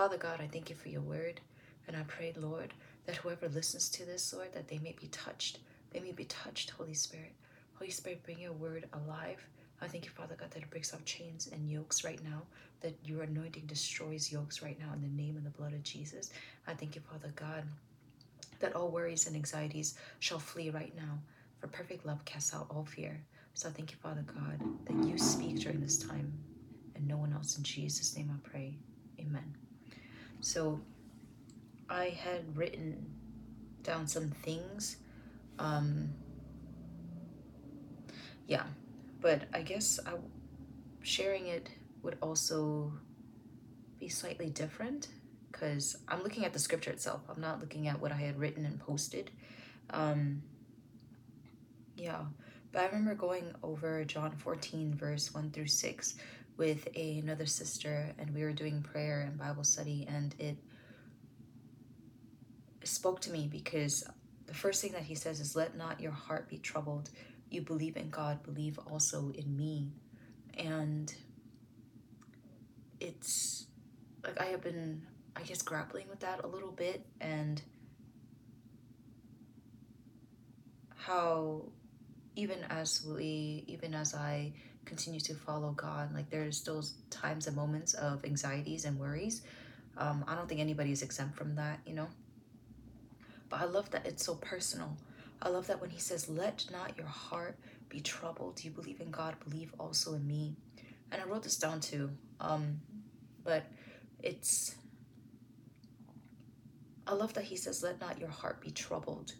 Father 0.00 0.16
God, 0.16 0.40
I 0.40 0.46
thank 0.46 0.70
you 0.70 0.76
for 0.76 0.88
your 0.88 1.02
word. 1.02 1.42
And 1.86 1.94
I 1.94 2.04
pray, 2.04 2.32
Lord, 2.34 2.72
that 3.04 3.16
whoever 3.16 3.50
listens 3.50 3.90
to 3.90 4.06
this, 4.06 4.32
Lord, 4.32 4.50
that 4.54 4.66
they 4.66 4.78
may 4.78 4.96
be 4.98 5.08
touched. 5.08 5.58
They 5.90 6.00
may 6.00 6.12
be 6.12 6.24
touched, 6.24 6.70
Holy 6.70 6.94
Spirit. 6.94 7.34
Holy 7.74 7.90
Spirit, 7.90 8.22
bring 8.22 8.38
your 8.38 8.54
word 8.54 8.86
alive. 8.94 9.46
I 9.82 9.88
thank 9.88 10.06
you, 10.06 10.10
Father 10.10 10.36
God, 10.40 10.52
that 10.52 10.62
it 10.62 10.70
breaks 10.70 10.94
off 10.94 11.04
chains 11.04 11.50
and 11.52 11.70
yokes 11.70 12.02
right 12.02 12.18
now, 12.24 12.44
that 12.80 12.96
your 13.04 13.24
anointing 13.24 13.66
destroys 13.66 14.32
yokes 14.32 14.62
right 14.62 14.78
now 14.80 14.90
in 14.94 15.02
the 15.02 15.22
name 15.22 15.36
and 15.36 15.44
the 15.44 15.50
blood 15.50 15.74
of 15.74 15.82
Jesus. 15.82 16.30
I 16.66 16.72
thank 16.72 16.94
you, 16.94 17.02
Father 17.02 17.30
God, 17.36 17.64
that 18.60 18.74
all 18.74 18.88
worries 18.88 19.26
and 19.26 19.36
anxieties 19.36 19.98
shall 20.18 20.38
flee 20.38 20.70
right 20.70 20.96
now. 20.96 21.18
For 21.58 21.66
perfect 21.66 22.06
love 22.06 22.24
casts 22.24 22.54
out 22.54 22.68
all 22.70 22.86
fear. 22.86 23.20
So 23.52 23.68
I 23.68 23.72
thank 23.72 23.90
you, 23.90 23.98
Father 23.98 24.24
God, 24.26 24.62
that 24.86 25.06
you 25.06 25.18
speak 25.18 25.60
during 25.60 25.82
this 25.82 25.98
time 25.98 26.32
and 26.94 27.06
no 27.06 27.18
one 27.18 27.34
else. 27.34 27.58
In 27.58 27.64
Jesus' 27.64 28.16
name 28.16 28.30
I 28.34 28.48
pray. 28.48 28.78
Amen. 29.20 29.69
So 30.40 30.80
I 31.88 32.08
had 32.08 32.56
written 32.56 33.06
down 33.82 34.06
some 34.06 34.30
things. 34.30 34.96
Um, 35.58 36.10
yeah, 38.46 38.64
but 39.20 39.42
I 39.52 39.62
guess 39.62 40.00
I, 40.06 40.12
sharing 41.02 41.46
it 41.46 41.68
would 42.02 42.16
also 42.22 42.92
be 43.98 44.08
slightly 44.08 44.48
different 44.48 45.08
because 45.50 45.98
I'm 46.08 46.22
looking 46.22 46.44
at 46.44 46.52
the 46.52 46.58
scripture 46.58 46.90
itself. 46.90 47.22
I'm 47.28 47.40
not 47.40 47.60
looking 47.60 47.88
at 47.88 48.00
what 48.00 48.12
I 48.12 48.16
had 48.16 48.38
written 48.38 48.64
and 48.64 48.80
posted. 48.80 49.30
Um, 49.90 50.42
yeah, 51.96 52.22
but 52.72 52.82
I 52.82 52.86
remember 52.86 53.14
going 53.14 53.52
over 53.62 54.04
John 54.04 54.32
14, 54.32 54.94
verse 54.94 55.34
1 55.34 55.50
through 55.50 55.66
6 55.66 56.14
with 56.60 56.86
a, 56.94 57.18
another 57.20 57.46
sister, 57.46 58.12
and 58.18 58.34
we 58.34 58.42
were 58.42 58.52
doing 58.52 58.82
prayer 58.82 59.22
and 59.22 59.38
Bible 59.38 59.64
study, 59.64 60.06
and 60.06 60.34
it 60.38 60.58
spoke 62.84 63.22
to 63.22 63.32
me 63.32 63.48
because 63.50 64.04
the 64.44 64.52
first 64.52 64.82
thing 64.82 64.92
that 64.92 65.04
he 65.04 65.14
says 65.14 65.40
is, 65.40 65.56
Let 65.56 65.74
not 65.74 66.02
your 66.02 66.12
heart 66.12 66.50
be 66.50 66.58
troubled. 66.58 67.08
You 67.48 67.62
believe 67.62 67.96
in 67.96 68.10
God, 68.10 68.42
believe 68.42 68.78
also 68.90 69.32
in 69.34 69.56
me. 69.56 69.92
And 70.58 71.12
it's 73.00 73.66
like 74.22 74.38
I 74.38 74.44
have 74.46 74.60
been, 74.60 75.06
I 75.34 75.40
guess, 75.40 75.62
grappling 75.62 76.08
with 76.10 76.20
that 76.20 76.44
a 76.44 76.46
little 76.46 76.72
bit 76.72 77.06
and 77.22 77.62
how 80.94 81.62
even 82.40 82.64
as 82.70 83.04
we, 83.04 83.64
even 83.66 83.92
as 83.94 84.14
I 84.14 84.52
continue 84.86 85.20
to 85.20 85.34
follow 85.34 85.72
God, 85.72 86.14
like 86.14 86.30
there's 86.30 86.62
those 86.62 86.94
times 87.10 87.46
and 87.46 87.54
moments 87.54 87.92
of 87.92 88.24
anxieties 88.24 88.86
and 88.86 88.98
worries. 88.98 89.42
Um, 89.98 90.24
I 90.26 90.34
don't 90.34 90.48
think 90.48 90.60
anybody 90.60 90.90
is 90.90 91.02
exempt 91.02 91.36
from 91.36 91.54
that, 91.56 91.80
you 91.84 91.92
know. 91.92 92.08
But 93.50 93.60
I 93.60 93.64
love 93.64 93.90
that 93.90 94.06
it's 94.06 94.24
so 94.24 94.36
personal. 94.36 94.96
I 95.42 95.50
love 95.50 95.66
that 95.66 95.82
when 95.82 95.90
he 95.90 96.00
says, 96.00 96.30
Let 96.30 96.66
not 96.72 96.96
your 96.96 97.06
heart 97.06 97.58
be 97.90 98.00
troubled. 98.00 98.56
Do 98.56 98.64
You 98.64 98.70
believe 98.70 99.02
in 99.02 99.10
God, 99.10 99.34
believe 99.46 99.74
also 99.78 100.14
in 100.14 100.26
me. 100.26 100.54
And 101.12 101.20
I 101.20 101.26
wrote 101.26 101.42
this 101.42 101.56
down 101.56 101.80
too. 101.80 102.10
Um, 102.40 102.80
but 103.44 103.64
it's, 104.22 104.76
I 107.06 107.12
love 107.12 107.34
that 107.34 107.44
he 107.44 107.56
says, 107.56 107.82
Let 107.82 108.00
not 108.00 108.18
your 108.18 108.30
heart 108.30 108.62
be 108.62 108.70
troubled. 108.70 109.34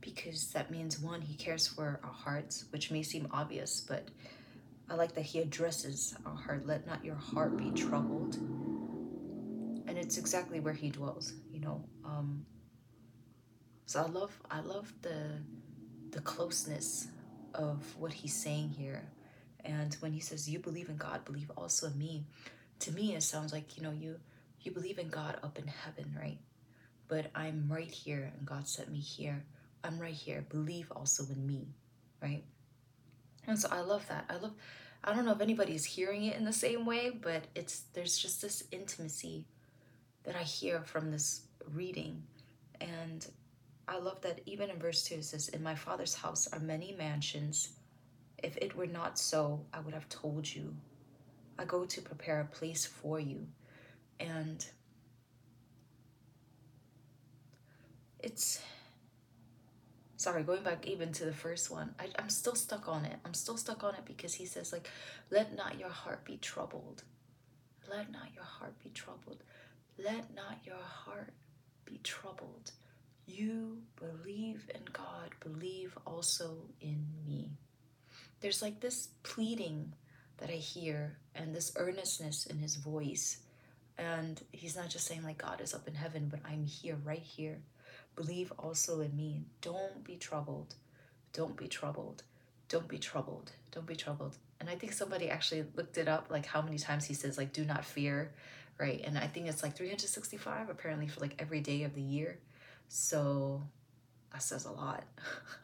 Because 0.00 0.48
that 0.52 0.70
means, 0.70 1.00
one, 1.00 1.20
he 1.20 1.34
cares 1.34 1.66
for 1.66 2.00
our 2.04 2.12
hearts, 2.12 2.66
which 2.70 2.90
may 2.90 3.02
seem 3.02 3.28
obvious, 3.32 3.80
but 3.80 4.08
I 4.90 4.94
like 4.94 5.14
that 5.14 5.24
he 5.24 5.40
addresses 5.40 6.14
our 6.24 6.34
heart. 6.34 6.66
Let 6.66 6.86
not 6.86 7.04
your 7.04 7.16
heart 7.16 7.56
be 7.56 7.70
troubled. 7.72 8.36
And 9.86 9.98
it's 9.98 10.16
exactly 10.16 10.60
where 10.60 10.74
he 10.74 10.90
dwells, 10.90 11.34
you 11.50 11.60
know. 11.60 11.84
Um, 12.04 12.46
so 13.86 14.02
I 14.02 14.06
love 14.06 14.38
I 14.50 14.60
love 14.60 14.92
the 15.02 15.40
the 16.10 16.20
closeness 16.20 17.08
of 17.54 17.96
what 17.98 18.12
he's 18.12 18.34
saying 18.34 18.70
here. 18.70 19.02
And 19.64 19.94
when 20.00 20.12
he 20.12 20.20
says 20.20 20.48
you 20.48 20.58
believe 20.58 20.88
in 20.88 20.96
God, 20.96 21.24
believe 21.24 21.50
also 21.56 21.88
in 21.88 21.98
me, 21.98 22.24
to 22.80 22.92
me 22.92 23.14
it 23.14 23.22
sounds 23.22 23.52
like, 23.52 23.76
you 23.76 23.82
know, 23.82 23.92
you 23.92 24.16
you 24.60 24.72
believe 24.72 24.98
in 24.98 25.08
God 25.08 25.38
up 25.42 25.58
in 25.58 25.66
heaven, 25.66 26.14
right? 26.18 26.38
But 27.08 27.30
I'm 27.34 27.66
right 27.68 27.90
here 27.90 28.32
and 28.36 28.46
God 28.46 28.68
sent 28.68 28.90
me 28.90 29.00
here. 29.00 29.44
I'm 29.84 29.98
right 29.98 30.12
here. 30.12 30.44
Believe 30.48 30.90
also 30.94 31.24
in 31.30 31.46
me, 31.46 31.68
right? 32.22 32.44
And 33.46 33.58
so 33.58 33.68
I 33.70 33.80
love 33.80 34.06
that. 34.08 34.24
I 34.28 34.36
love 34.36 34.52
I 35.04 35.14
don't 35.14 35.24
know 35.24 35.32
if 35.32 35.40
anybody's 35.40 35.84
hearing 35.84 36.24
it 36.24 36.36
in 36.36 36.44
the 36.44 36.52
same 36.52 36.84
way, 36.84 37.10
but 37.10 37.44
it's 37.54 37.84
there's 37.92 38.18
just 38.18 38.42
this 38.42 38.64
intimacy 38.72 39.46
that 40.24 40.36
I 40.36 40.42
hear 40.42 40.82
from 40.82 41.10
this 41.10 41.42
reading. 41.72 42.22
And 42.80 43.26
I 43.86 43.98
love 43.98 44.20
that 44.22 44.40
even 44.44 44.70
in 44.70 44.78
verse 44.78 45.04
2 45.04 45.14
it 45.16 45.24
says, 45.24 45.48
In 45.48 45.62
my 45.62 45.74
father's 45.74 46.14
house 46.14 46.48
are 46.52 46.58
many 46.58 46.94
mansions. 46.98 47.70
If 48.42 48.56
it 48.58 48.76
were 48.76 48.86
not 48.86 49.18
so, 49.18 49.64
I 49.72 49.80
would 49.80 49.94
have 49.94 50.08
told 50.08 50.52
you. 50.52 50.76
I 51.58 51.64
go 51.64 51.84
to 51.84 52.02
prepare 52.02 52.40
a 52.40 52.44
place 52.44 52.84
for 52.84 53.18
you. 53.18 53.46
And 54.20 54.64
it's 58.20 58.60
sorry 60.18 60.42
going 60.42 60.62
back 60.62 60.86
even 60.86 61.12
to 61.12 61.24
the 61.24 61.32
first 61.32 61.70
one 61.70 61.94
I, 61.98 62.08
i'm 62.18 62.28
still 62.28 62.54
stuck 62.54 62.86
on 62.86 63.06
it 63.06 63.16
i'm 63.24 63.34
still 63.34 63.56
stuck 63.56 63.82
on 63.82 63.94
it 63.94 64.04
because 64.04 64.34
he 64.34 64.44
says 64.44 64.72
like 64.72 64.86
let 65.30 65.56
not 65.56 65.80
your 65.80 65.88
heart 65.88 66.26
be 66.26 66.36
troubled 66.36 67.04
let 67.90 68.12
not 68.12 68.28
your 68.34 68.44
heart 68.44 68.78
be 68.84 68.90
troubled 68.90 69.42
let 69.96 70.34
not 70.34 70.58
your 70.66 70.76
heart 70.76 71.32
be 71.86 71.98
troubled 72.02 72.72
you 73.28 73.82
believe 73.96 74.70
in 74.74 74.80
God, 74.92 75.34
believe 75.40 75.96
also 76.06 76.56
in 76.80 77.04
me. 77.26 77.50
There's 78.40 78.62
like 78.62 78.80
this 78.80 79.08
pleading 79.22 79.92
that 80.38 80.48
I 80.48 80.54
hear 80.54 81.18
and 81.34 81.54
this 81.54 81.72
earnestness 81.76 82.46
in 82.46 82.58
his 82.58 82.76
voice. 82.76 83.38
And 83.98 84.40
he's 84.52 84.76
not 84.76 84.88
just 84.88 85.06
saying, 85.06 85.24
like, 85.24 85.38
God 85.38 85.60
is 85.60 85.74
up 85.74 85.86
in 85.88 85.94
heaven, 85.94 86.28
but 86.30 86.40
I'm 86.48 86.64
here, 86.64 86.96
right 87.04 87.18
here. 87.18 87.58
Believe 88.18 88.52
also 88.58 89.00
in 89.00 89.14
me. 89.14 89.42
Don't 89.60 90.02
be 90.02 90.16
troubled. 90.16 90.74
Don't 91.32 91.56
be 91.56 91.68
troubled. 91.68 92.24
Don't 92.68 92.88
be 92.88 92.98
troubled. 92.98 93.52
Don't 93.70 93.86
be 93.86 93.94
troubled. 93.94 94.38
And 94.58 94.68
I 94.68 94.74
think 94.74 94.92
somebody 94.92 95.30
actually 95.30 95.64
looked 95.76 95.98
it 95.98 96.08
up, 96.08 96.26
like 96.28 96.44
how 96.44 96.60
many 96.60 96.78
times 96.78 97.04
he 97.04 97.14
says, 97.14 97.38
like, 97.38 97.52
do 97.52 97.64
not 97.64 97.84
fear, 97.84 98.32
right? 98.76 99.00
And 99.04 99.16
I 99.16 99.28
think 99.28 99.46
it's 99.46 99.62
like 99.62 99.76
365 99.76 100.68
apparently 100.68 101.06
for 101.06 101.20
like 101.20 101.36
every 101.38 101.60
day 101.60 101.84
of 101.84 101.94
the 101.94 102.02
year. 102.02 102.40
So 102.88 103.62
that 104.32 104.42
says 104.42 104.64
a 104.64 104.72
lot. 104.72 105.04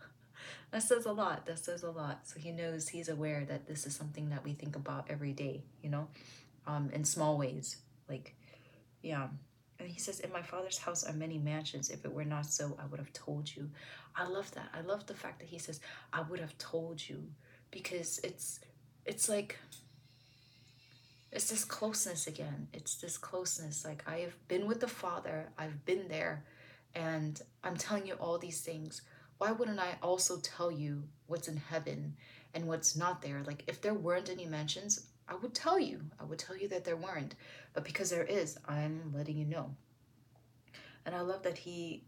that 0.71 0.85
says 0.85 1.07
a 1.07 1.13
lot. 1.13 1.47
That 1.47 1.59
says 1.59 1.83
a 1.83 1.91
lot. 1.91 2.21
So 2.29 2.39
he 2.39 2.53
knows, 2.53 2.87
he's 2.87 3.09
aware 3.09 3.45
that 3.47 3.67
this 3.67 3.85
is 3.85 3.97
something 3.97 4.31
that 4.31 4.45
we 4.45 4.53
think 4.53 4.77
about 4.77 5.07
every 5.09 5.33
day, 5.33 5.65
you 5.83 5.91
know, 5.91 6.07
um, 6.69 6.91
in 6.93 7.05
small 7.05 7.37
ways. 7.37 7.79
Like, 8.09 8.37
yeah. 9.03 9.27
And 9.79 9.89
he 9.89 9.99
says, 9.99 10.21
In 10.21 10.33
my 10.33 10.43
father's 10.43 10.79
house 10.79 11.05
are 11.05 11.13
many 11.13 11.39
mansions. 11.39 11.91
If 11.91 12.05
it 12.05 12.13
were 12.13 12.25
not 12.25 12.47
so, 12.47 12.77
I 12.81 12.87
would 12.87 13.01
have 13.01 13.13
told 13.13 13.55
you. 13.55 13.71
I 14.17 14.27
love 14.27 14.51
that. 14.53 14.69
I 14.73 14.81
love 14.83 15.07
the 15.07 15.15
fact 15.15 15.41
that 15.41 15.49
he 15.49 15.59
says, 15.59 15.81
I 16.13 16.23
would 16.23 16.41
have 16.41 16.57
told 16.59 17.07
you. 17.09 17.25
Because 17.71 18.21
it's 18.23 18.61
it's 19.05 19.29
like 19.29 19.59
it's 21.33 21.51
this 21.51 21.65
closeness 21.65 22.27
again. 22.29 22.69
It's 22.73 22.95
this 22.97 23.19
closeness. 23.19 23.85
Like 23.85 24.05
I 24.07 24.19
have 24.19 24.37
been 24.49 24.67
with 24.67 24.81
the 24.81 24.89
Father, 24.89 25.49
I've 25.59 25.85
been 25.85 26.07
there, 26.09 26.45
and 26.95 27.41
I'm 27.65 27.77
telling 27.77 28.07
you 28.07 28.15
all 28.15 28.39
these 28.39 28.61
things, 28.61 29.03
why 29.39 29.53
wouldn't 29.53 29.81
I 29.81 29.97
also 30.03 30.39
tell 30.39 30.71
you 30.71 31.03
what's 31.27 31.49
in 31.49 31.57
heaven 31.57 32.17
and 32.55 32.69
what's 32.69 32.97
not 32.97 33.21
there? 33.21 33.43
Like, 33.45 33.65
if 33.67 33.81
there 33.81 33.95
weren't 33.95 34.31
any 34.31 34.47
mentions, 34.47 35.07
I 35.29 35.35
would 35.37 35.55
tell 35.55 35.79
you. 35.79 36.03
I 36.21 36.25
would 36.25 36.39
tell 36.39 36.57
you 36.57 36.69
that 36.69 36.85
there 36.85 36.97
weren't. 36.97 37.35
But 37.73 37.85
because 37.85 38.11
there 38.11 38.25
is, 38.25 38.59
I'm 38.67 39.13
letting 39.15 39.37
you 39.37 39.47
know. 39.47 39.75
And 41.07 41.15
I 41.15 41.21
love 41.21 41.43
that 41.43 41.59
he, 41.59 42.05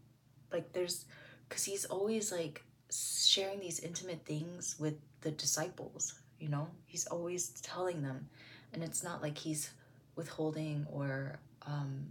like, 0.51 0.73
there's, 0.73 1.05
because 1.47 1.63
he's 1.65 1.85
always 1.85 2.31
like 2.31 2.63
sharing 2.91 3.59
these 3.59 3.79
intimate 3.79 4.25
things 4.25 4.75
with 4.79 4.95
the 5.21 5.31
disciples, 5.31 6.19
you 6.39 6.49
know? 6.49 6.67
He's 6.85 7.07
always 7.07 7.49
telling 7.61 8.01
them. 8.01 8.29
And 8.73 8.83
it's 8.83 9.03
not 9.03 9.21
like 9.21 9.37
he's 9.37 9.71
withholding 10.15 10.85
or, 10.91 11.39
um, 11.65 12.07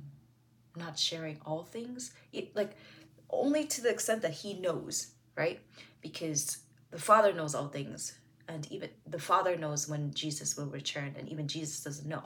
not 0.76 0.98
sharing 0.98 1.38
all 1.44 1.64
things 1.64 2.12
it, 2.32 2.54
like 2.54 2.76
only 3.30 3.64
to 3.64 3.80
the 3.80 3.90
extent 3.90 4.22
that 4.22 4.32
he 4.32 4.54
knows 4.54 5.08
right 5.36 5.60
because 6.00 6.58
the 6.90 6.98
father 6.98 7.32
knows 7.32 7.54
all 7.54 7.68
things 7.68 8.18
and 8.48 8.70
even 8.70 8.88
the 9.06 9.18
father 9.18 9.56
knows 9.56 9.88
when 9.88 10.12
jesus 10.14 10.56
will 10.56 10.66
return 10.66 11.14
and 11.18 11.28
even 11.28 11.48
jesus 11.48 11.82
doesn't 11.82 12.08
know 12.08 12.22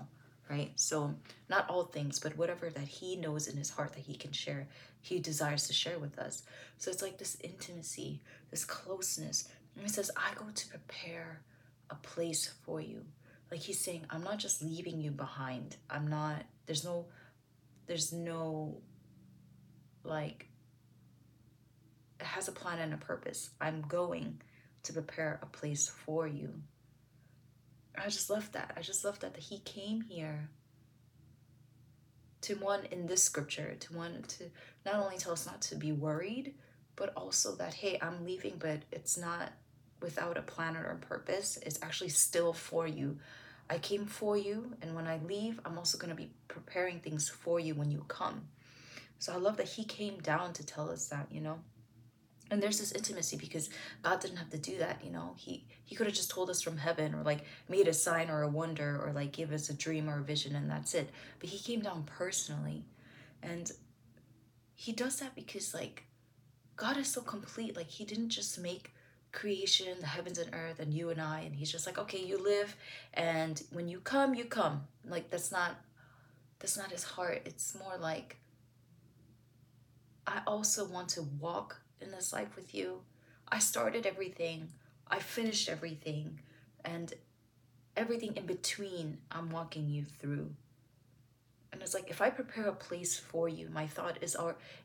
right? 0.50 0.72
So 0.74 1.14
not 1.48 1.70
all 1.70 1.84
things 1.84 2.18
but 2.18 2.36
whatever 2.36 2.68
that 2.70 2.88
he 2.88 3.16
knows 3.16 3.46
in 3.46 3.56
his 3.56 3.70
heart 3.70 3.92
that 3.94 4.00
he 4.00 4.16
can 4.16 4.32
share 4.32 4.66
he 5.00 5.18
desires 5.18 5.66
to 5.68 5.72
share 5.72 5.98
with 5.98 6.18
us. 6.18 6.42
So 6.76 6.90
it's 6.90 7.00
like 7.00 7.16
this 7.16 7.38
intimacy 7.42 8.20
this 8.50 8.64
closeness. 8.64 9.48
And 9.76 9.84
he 9.84 9.88
says 9.88 10.10
i 10.16 10.34
go 10.34 10.46
to 10.52 10.68
prepare 10.68 11.40
a 11.88 11.94
place 11.94 12.52
for 12.64 12.80
you. 12.80 13.04
Like 13.50 13.60
he's 13.60 13.78
saying 13.78 14.04
i'm 14.10 14.24
not 14.24 14.38
just 14.38 14.60
leaving 14.60 15.00
you 15.00 15.12
behind. 15.12 15.76
I'm 15.88 16.08
not 16.08 16.42
there's 16.66 16.84
no 16.84 17.06
there's 17.86 18.12
no 18.12 18.76
like 20.02 20.48
it 22.18 22.26
has 22.26 22.48
a 22.48 22.52
plan 22.52 22.80
and 22.80 22.92
a 22.92 22.98
purpose. 22.98 23.50
I'm 23.60 23.82
going 23.82 24.42
to 24.82 24.92
prepare 24.92 25.38
a 25.42 25.46
place 25.46 25.88
for 25.88 26.26
you. 26.26 26.54
I 27.96 28.04
just 28.04 28.30
love 28.30 28.50
that. 28.52 28.72
I 28.76 28.80
just 28.80 29.04
love 29.04 29.18
that, 29.20 29.34
that 29.34 29.42
he 29.42 29.58
came 29.60 30.00
here 30.00 30.48
to 32.42 32.54
one 32.54 32.84
in 32.90 33.06
this 33.06 33.22
scripture, 33.22 33.74
to 33.78 33.92
one 33.94 34.22
to 34.28 34.44
not 34.86 34.94
only 34.94 35.18
tell 35.18 35.32
us 35.32 35.46
not 35.46 35.60
to 35.62 35.74
be 35.74 35.92
worried, 35.92 36.54
but 36.96 37.12
also 37.16 37.54
that, 37.56 37.74
hey, 37.74 37.98
I'm 38.00 38.24
leaving, 38.24 38.54
but 38.58 38.82
it's 38.90 39.18
not 39.18 39.52
without 40.00 40.38
a 40.38 40.42
plan 40.42 40.76
or 40.76 40.84
a 40.84 40.96
purpose. 40.96 41.58
It's 41.62 41.78
actually 41.82 42.10
still 42.10 42.52
for 42.52 42.86
you. 42.86 43.18
I 43.68 43.78
came 43.78 44.06
for 44.06 44.36
you, 44.36 44.72
and 44.82 44.94
when 44.94 45.06
I 45.06 45.20
leave, 45.26 45.60
I'm 45.64 45.78
also 45.78 45.98
going 45.98 46.10
to 46.10 46.16
be 46.16 46.30
preparing 46.48 47.00
things 47.00 47.28
for 47.28 47.60
you 47.60 47.74
when 47.74 47.90
you 47.90 48.04
come. 48.08 48.48
So 49.18 49.32
I 49.32 49.36
love 49.36 49.58
that 49.58 49.68
he 49.68 49.84
came 49.84 50.18
down 50.18 50.54
to 50.54 50.64
tell 50.64 50.90
us 50.90 51.08
that, 51.08 51.28
you 51.30 51.40
know 51.40 51.60
and 52.50 52.62
there's 52.62 52.80
this 52.80 52.92
intimacy 52.92 53.36
because 53.36 53.70
god 54.02 54.20
didn't 54.20 54.36
have 54.36 54.50
to 54.50 54.58
do 54.58 54.78
that 54.78 55.00
you 55.04 55.10
know? 55.10 55.34
He 55.36 55.64
he 55.84 55.96
could 55.96 56.06
have 56.06 56.14
just 56.14 56.30
told 56.30 56.50
us 56.50 56.62
from 56.62 56.78
heaven 56.78 57.14
or 57.14 57.22
like 57.22 57.44
made 57.68 57.88
a 57.88 57.92
sign 57.92 58.30
or 58.30 58.42
a 58.42 58.48
wonder 58.48 59.00
or 59.04 59.12
like 59.12 59.32
give 59.32 59.52
us 59.52 59.68
a 59.70 59.74
dream 59.74 60.08
or 60.08 60.20
a 60.20 60.22
vision 60.22 60.54
and 60.54 60.70
that's 60.70 60.94
it. 60.94 61.10
But 61.40 61.48
he 61.48 61.58
came 61.58 61.80
down 61.80 62.04
personally. 62.04 62.84
And 63.42 63.70
he 64.74 64.92
does 64.92 65.18
that 65.20 65.34
because 65.34 65.74
like 65.74 66.04
god 66.76 66.96
is 66.96 67.08
so 67.08 67.20
complete. 67.22 67.76
Like 67.76 67.88
he 67.88 68.04
didn't 68.04 68.30
just 68.30 68.58
make 68.60 68.94
creation 69.32 69.88
the 70.00 70.06
heavens 70.06 70.38
and 70.38 70.54
earth 70.54 70.80
and 70.80 70.92
you 70.92 71.10
and 71.10 71.20
i 71.20 71.38
and 71.38 71.54
he's 71.54 71.70
just 71.70 71.86
like 71.86 71.96
okay 71.98 72.18
you 72.18 72.36
live 72.42 72.74
and 73.14 73.62
when 73.72 73.88
you 73.88 74.00
come 74.00 74.34
you 74.34 74.44
come. 74.44 74.82
Like 75.08 75.30
that's 75.30 75.50
not 75.50 75.72
that's 76.58 76.76
not 76.76 76.92
his 76.92 77.04
heart. 77.04 77.42
It's 77.44 77.74
more 77.74 77.96
like 77.98 78.36
i 80.26 80.40
also 80.46 80.84
want 80.84 81.08
to 81.08 81.22
walk 81.40 81.80
in 82.00 82.10
this 82.10 82.32
life 82.32 82.56
with 82.56 82.74
you. 82.74 83.00
I 83.48 83.58
started 83.58 84.06
everything, 84.06 84.68
I 85.08 85.18
finished 85.18 85.68
everything, 85.68 86.40
and 86.84 87.12
everything 87.96 88.36
in 88.36 88.46
between 88.46 89.18
I'm 89.30 89.50
walking 89.50 89.88
you 89.88 90.04
through. 90.04 90.50
And 91.72 91.82
it's 91.82 91.94
like 91.94 92.10
if 92.10 92.20
I 92.20 92.30
prepare 92.30 92.66
a 92.66 92.72
place 92.72 93.18
for 93.18 93.48
you, 93.48 93.68
my 93.72 93.86
thought 93.86 94.18
is 94.22 94.36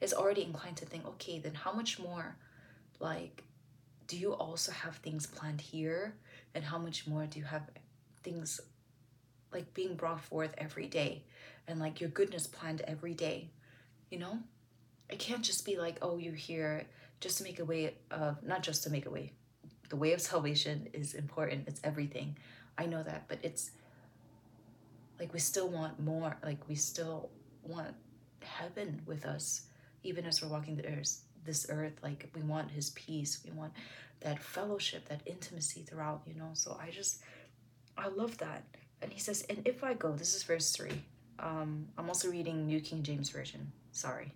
is 0.02 0.14
already 0.14 0.44
inclined 0.44 0.78
to 0.78 0.86
think, 0.86 1.06
okay, 1.08 1.40
then 1.40 1.54
how 1.54 1.72
much 1.72 2.00
more 2.00 2.36
like 3.00 3.44
do 4.08 4.18
you 4.18 4.34
also 4.34 4.72
have 4.72 4.98
things 4.98 5.26
planned 5.26 5.62
here? 5.62 6.16
And 6.54 6.64
how 6.64 6.78
much 6.78 7.08
more 7.08 7.26
do 7.26 7.40
you 7.40 7.46
have 7.46 7.70
things 8.24 8.62
like 9.52 9.74
being 9.74 9.96
brought 9.96 10.22
forth 10.22 10.54
every 10.58 10.88
day 10.88 11.24
and 11.68 11.80
like 11.80 12.00
your 12.00 12.10
goodness 12.10 12.48
planned 12.48 12.82
every 12.82 13.14
day? 13.14 13.50
You 14.10 14.20
know? 14.20 14.40
It 15.10 15.20
can't 15.20 15.44
just 15.44 15.66
be 15.66 15.78
like, 15.78 15.98
oh, 16.02 16.18
you're 16.18 16.34
here 16.34 16.86
just 17.20 17.38
to 17.38 17.44
make 17.44 17.60
a 17.60 17.66
way 17.66 17.96
of 18.12 18.42
not 18.44 18.64
just 18.64 18.84
to 18.84 18.90
make 18.90 19.06
a 19.06 19.10
way 19.10 19.32
the 19.90 19.96
way 19.96 20.14
of 20.14 20.22
salvation 20.22 20.88
is 20.94 21.14
important 21.14 21.68
it's 21.68 21.82
everything. 21.84 22.38
I 22.78 22.86
know 22.86 23.04
that 23.04 23.28
but 23.28 23.40
it's 23.42 23.72
like 25.20 25.34
we 25.34 25.40
still 25.40 25.70
want 25.70 26.00
more 26.00 26.38
like 26.44 26.68
we 26.68 26.76
still 26.76 27.30
want 27.64 27.96
heaven 28.42 29.02
with 29.06 29.26
us 29.26 29.64
even 30.04 30.26
as 30.26 30.42
we're 30.42 30.50
walking 30.50 30.76
the 30.76 30.88
earth 30.88 31.22
this 31.46 31.68
earth 31.70 31.94
like 32.04 32.30
we 32.36 32.42
want 32.42 32.70
his 32.72 32.90
peace 32.92 33.40
we 33.46 33.52
want 33.52 33.74
that 34.22 34.42
fellowship 34.42 35.08
that 35.10 35.22
intimacy 35.26 35.82
throughout 35.82 36.22
you 36.26 36.34
know? 36.36 36.50
So 36.54 36.78
i 36.82 36.90
just 36.90 37.22
i 37.98 38.08
love 38.08 38.38
that. 38.40 38.64
And 39.02 39.12
he 39.12 39.20
says 39.20 39.46
and 39.50 39.62
if 39.66 39.84
i 39.84 39.94
go 39.94 40.12
this 40.12 40.36
is 40.36 40.44
verse 40.44 40.72
3 40.72 40.92
um 41.40 41.88
i'm 41.98 42.08
also 42.08 42.30
reading 42.30 42.66
new 42.66 42.80
king 42.80 43.04
james 43.04 43.30
version 43.30 43.72
sorry 43.92 44.32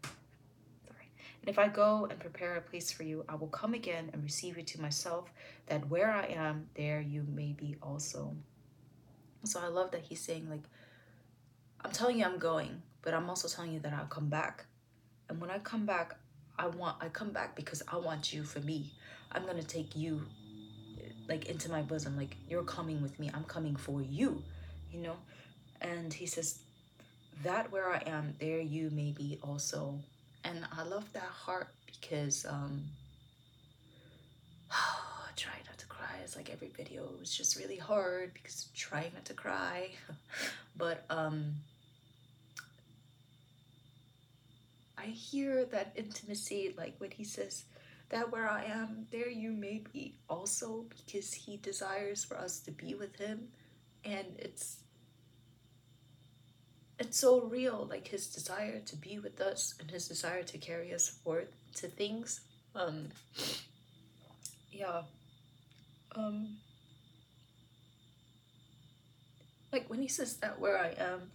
if 1.50 1.58
I 1.58 1.68
go 1.68 2.08
and 2.12 2.20
prepare 2.20 2.58
a 2.58 2.62
place 2.62 2.92
for 2.92 3.02
you, 3.02 3.26
I 3.28 3.34
will 3.34 3.48
come 3.48 3.74
again 3.74 4.12
and 4.14 4.24
receive 4.24 4.56
you 4.56 4.64
to 4.64 4.82
myself, 4.82 5.34
that 5.66 5.90
where 5.90 6.12
I 6.12 6.26
am, 6.28 6.70
there 6.76 7.02
you 7.02 7.26
may 7.28 7.54
be 7.54 7.76
also. 7.82 8.36
So 9.46 9.60
I 9.60 9.68
love 9.68 9.90
that 9.92 10.04
he's 10.04 10.22
saying, 10.22 10.48
like, 10.48 10.62
I'm 11.84 11.90
telling 11.90 12.20
you 12.20 12.26
I'm 12.26 12.38
going, 12.38 12.84
but 13.02 13.16
I'm 13.16 13.28
also 13.30 13.48
telling 13.48 13.74
you 13.74 13.80
that 13.80 13.94
I'll 13.94 14.06
come 14.06 14.30
back. 14.30 14.66
And 15.28 15.42
when 15.42 15.50
I 15.50 15.58
come 15.58 15.88
back, 15.88 16.18
I 16.60 16.68
want 16.68 16.98
I 17.02 17.08
come 17.08 17.32
back 17.32 17.56
because 17.56 17.82
I 17.88 17.98
want 17.98 18.32
you 18.32 18.44
for 18.44 18.60
me. 18.60 18.94
I'm 19.32 19.46
gonna 19.46 19.64
take 19.64 19.96
you 19.96 20.22
like 21.28 21.46
into 21.46 21.72
my 21.72 21.82
bosom. 21.82 22.16
Like 22.16 22.36
you're 22.48 22.64
coming 22.64 23.02
with 23.02 23.18
me. 23.20 23.32
I'm 23.34 23.46
coming 23.46 23.76
for 23.76 24.02
you, 24.04 24.44
you 24.92 25.00
know? 25.00 25.16
And 25.82 26.14
he 26.14 26.26
says, 26.26 26.60
That 27.44 27.72
where 27.72 27.90
I 27.90 28.04
am, 28.06 28.36
there 28.40 28.60
you 28.60 28.90
may 28.92 29.14
be 29.14 29.40
also 29.42 30.00
and 30.44 30.66
I 30.78 30.84
love 30.84 31.12
that 31.14 31.24
heart 31.24 31.70
because 31.86 32.46
um 32.46 32.84
try 35.36 35.54
not 35.66 35.78
to 35.78 35.86
cry. 35.88 36.18
It's 36.24 36.36
like 36.36 36.50
every 36.50 36.68
video 36.70 37.08
was 37.20 37.36
just 37.36 37.56
really 37.56 37.78
hard 37.78 38.34
because 38.34 38.68
trying 38.76 39.12
not 39.14 39.26
to 39.26 39.34
cry. 39.34 39.92
But 40.78 41.06
um 41.10 41.56
I 44.98 45.06
hear 45.06 45.66
that 45.66 45.94
intimacy 45.96 46.74
like 46.78 46.96
when 47.00 47.12
he 47.12 47.24
says 47.24 47.64
that 48.10 48.32
where 48.32 48.50
I 48.50 48.66
am 48.66 49.08
there 49.12 49.30
you 49.30 49.52
may 49.52 49.84
be 49.94 50.16
also 50.30 50.86
because 50.90 51.34
he 51.34 51.58
desires 51.58 52.24
for 52.24 52.38
us 52.38 52.60
to 52.62 52.72
be 52.72 52.96
with 52.96 53.16
him. 53.18 53.50
And 54.06 54.28
it's 54.38 54.78
it's 57.00 57.18
so 57.18 57.42
real 57.42 57.88
like 57.90 58.08
his 58.08 58.28
desire 58.28 58.80
to 58.80 58.96
be 58.96 59.20
with 59.20 59.40
us 59.40 59.74
and 59.80 59.90
his 59.90 60.08
desire 60.08 60.44
to 60.44 60.58
carry 60.58 60.94
us 60.94 61.10
forth 61.10 61.48
to 61.76 61.88
things 61.88 62.42
um 62.76 63.08
yeah. 64.72 65.02
Um 66.16 66.58
like 69.72 69.90
when 69.90 70.02
he 70.02 70.08
says 70.08 70.38
that 70.38 70.60
where 70.60 70.80
i 70.80 70.90
am 70.98 71.32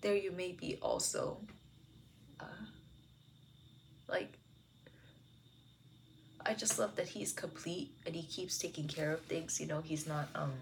there 0.00 0.16
you 0.16 0.32
may 0.32 0.52
be 0.52 0.78
also 0.80 1.38
uh 2.40 2.64
like 4.08 4.38
i 6.46 6.54
just 6.54 6.78
love 6.78 6.96
that 6.96 7.08
he's 7.08 7.32
complete 7.32 7.90
and 8.06 8.14
he 8.14 8.22
keeps 8.22 8.58
taking 8.58 8.88
care 8.88 9.12
of 9.12 9.20
things 9.22 9.60
you 9.60 9.66
know 9.66 9.80
he's 9.82 10.06
not 10.06 10.28
um 10.34 10.52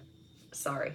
sorry 0.53 0.93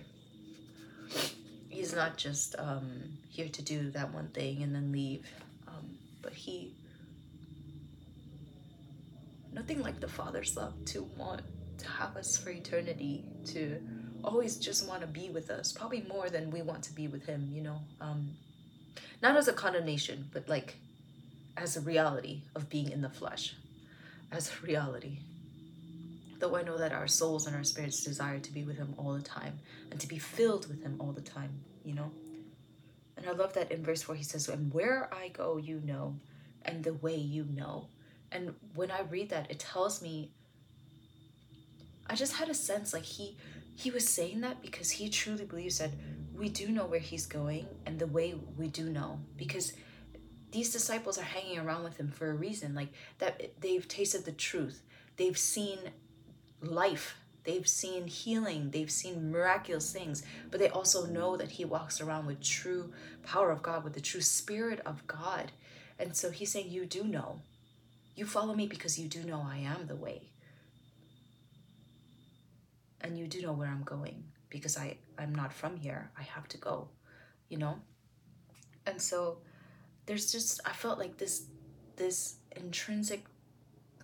he's 1.78 1.94
not 1.94 2.18
just 2.18 2.56
um, 2.58 2.90
here 3.30 3.48
to 3.48 3.62
do 3.62 3.92
that 3.92 4.12
one 4.12 4.28
thing 4.30 4.64
and 4.64 4.74
then 4.74 4.92
leave, 4.92 5.28
um, 5.68 5.86
but 6.24 6.34
he, 6.34 6.74
nothing 9.54 9.80
like 9.84 10.00
the 10.00 10.08
Father's 10.08 10.58
love 10.58 10.74
to 10.86 11.04
want 11.16 11.44
to 11.78 11.88
have 11.88 12.18
us 12.18 12.36
for 12.36 12.50
eternity, 12.50 13.26
to 13.46 13.80
always 14.24 14.58
just 14.58 14.88
want 14.88 15.02
to 15.02 15.08
be 15.08 15.30
with 15.30 15.52
us, 15.52 15.72
probably 15.72 16.04
more 16.10 16.32
than 16.32 16.50
we 16.50 16.64
want 16.64 16.82
to 16.82 16.94
be 16.94 17.08
with 17.08 17.28
him, 17.28 17.48
you 17.54 17.62
know. 17.62 17.80
Um, 18.02 18.32
not 19.22 19.38
as 19.38 19.48
a 19.48 19.54
condemnation, 19.54 20.28
but 20.34 20.50
like 20.50 20.78
as 21.58 21.78
a 21.78 21.82
reality 21.82 22.42
of 22.56 22.70
being 22.70 22.90
in 22.90 23.02
the 23.02 23.10
flesh, 23.10 23.56
as 24.32 24.52
a 24.52 24.66
reality. 24.66 25.20
Though 26.40 26.56
I 26.56 26.64
know 26.64 26.78
that 26.78 26.94
our 26.94 27.08
souls 27.08 27.48
and 27.48 27.56
our 27.56 27.64
spirits 27.64 28.04
desire 28.04 28.40
to 28.40 28.52
be 28.52 28.64
with 28.64 28.78
Him 28.78 28.94
all 28.98 29.14
the 29.14 29.22
time 29.22 29.60
and 29.92 30.00
to 30.00 30.08
be 30.08 30.20
filled 30.20 30.68
with 30.68 30.84
Him 30.84 30.96
all 31.00 31.12
the 31.12 31.22
time, 31.22 31.52
you 31.84 31.94
know? 31.94 32.12
And 33.16 33.26
I 33.28 33.32
love 33.32 33.54
that 33.54 33.72
in 33.72 33.84
verse 33.84 34.04
4 34.04 34.16
he 34.16 34.24
says, 34.24 34.48
And 34.48 34.72
where 34.74 35.10
I 35.12 35.30
go, 35.30 35.58
you 35.58 35.82
know, 35.84 36.16
and 36.64 36.84
the 36.84 36.94
way 36.94 37.16
you 37.16 37.46
know. 37.46 37.88
And 38.32 38.54
when 38.76 38.92
I 38.92 39.02
read 39.02 39.30
that, 39.30 39.50
it 39.50 39.60
tells 39.60 40.02
me, 40.02 40.30
I 42.10 42.16
just 42.16 42.34
had 42.34 42.50
a 42.50 42.54
sense 42.54 42.94
like 42.94 43.04
he 43.04 43.38
he 43.76 43.92
was 43.92 44.10
saying 44.10 44.42
that 44.42 44.62
because 44.62 44.90
he 44.90 45.08
truly 45.08 45.46
believes 45.46 45.78
that 45.78 45.92
we 46.36 46.50
do 46.50 46.70
know 46.70 46.86
where 46.86 47.00
he's 47.00 47.28
going 47.28 47.68
and 47.86 48.00
the 48.00 48.08
way 48.08 48.34
we 48.58 48.68
do 48.70 48.90
know 48.90 49.20
because 49.38 49.74
these 50.52 50.72
disciples 50.72 51.20
are 51.20 51.24
hanging 51.24 51.60
around 51.60 51.84
with 51.84 51.98
him 51.98 52.10
for 52.10 52.32
a 52.32 52.34
reason 52.34 52.74
like 52.74 52.88
that 53.20 53.52
they've 53.62 53.88
tasted 53.88 54.26
the 54.26 54.32
truth 54.32 54.82
they've 55.18 55.38
seen 55.38 55.78
life. 56.62 57.18
They've 57.44 57.68
seen 57.68 58.08
healing, 58.08 58.72
they've 58.72 58.92
seen 58.92 59.32
miraculous 59.32 59.94
things, 59.94 60.24
but 60.52 60.60
they 60.60 60.70
also 60.70 61.06
know 61.06 61.38
that 61.38 61.52
he 61.52 61.64
walks 61.64 62.02
around 62.02 62.26
with 62.26 62.42
true 62.42 62.92
power 63.24 63.52
of 63.52 63.62
God, 63.62 63.86
with 63.86 63.94
the 63.94 64.02
true 64.02 64.22
spirit 64.22 64.82
of 64.86 65.08
God. 65.08 65.54
And 65.98 66.16
so 66.16 66.30
he's 66.30 66.52
saying, 66.52 66.70
You 66.70 66.86
do 66.86 67.04
know. 67.06 67.42
You 68.16 68.26
follow 68.26 68.54
me 68.54 68.68
because 68.68 69.00
you 69.00 69.08
do 69.08 69.24
know 69.24 69.46
I 69.48 69.60
am 69.60 69.88
the 69.88 69.96
way. 69.96 70.24
And 73.00 73.18
you 73.18 73.28
do 73.28 73.42
know 73.42 73.54
where 73.54 73.68
I'm 73.68 73.84
going 73.84 74.24
because 74.50 74.76
I, 74.78 74.98
I'm 75.18 75.34
not 75.34 75.54
from 75.54 75.78
here. 75.78 76.10
I 76.18 76.24
have 76.24 76.48
to 76.50 76.58
go, 76.58 76.90
you 77.48 77.58
know? 77.58 77.80
And 78.86 79.02
so 79.02 79.38
there's 80.08 80.32
just 80.32 80.60
I 80.66 80.72
felt 80.72 80.98
like 80.98 81.18
this 81.18 81.44
this 81.98 82.36
intrinsic 82.56 83.24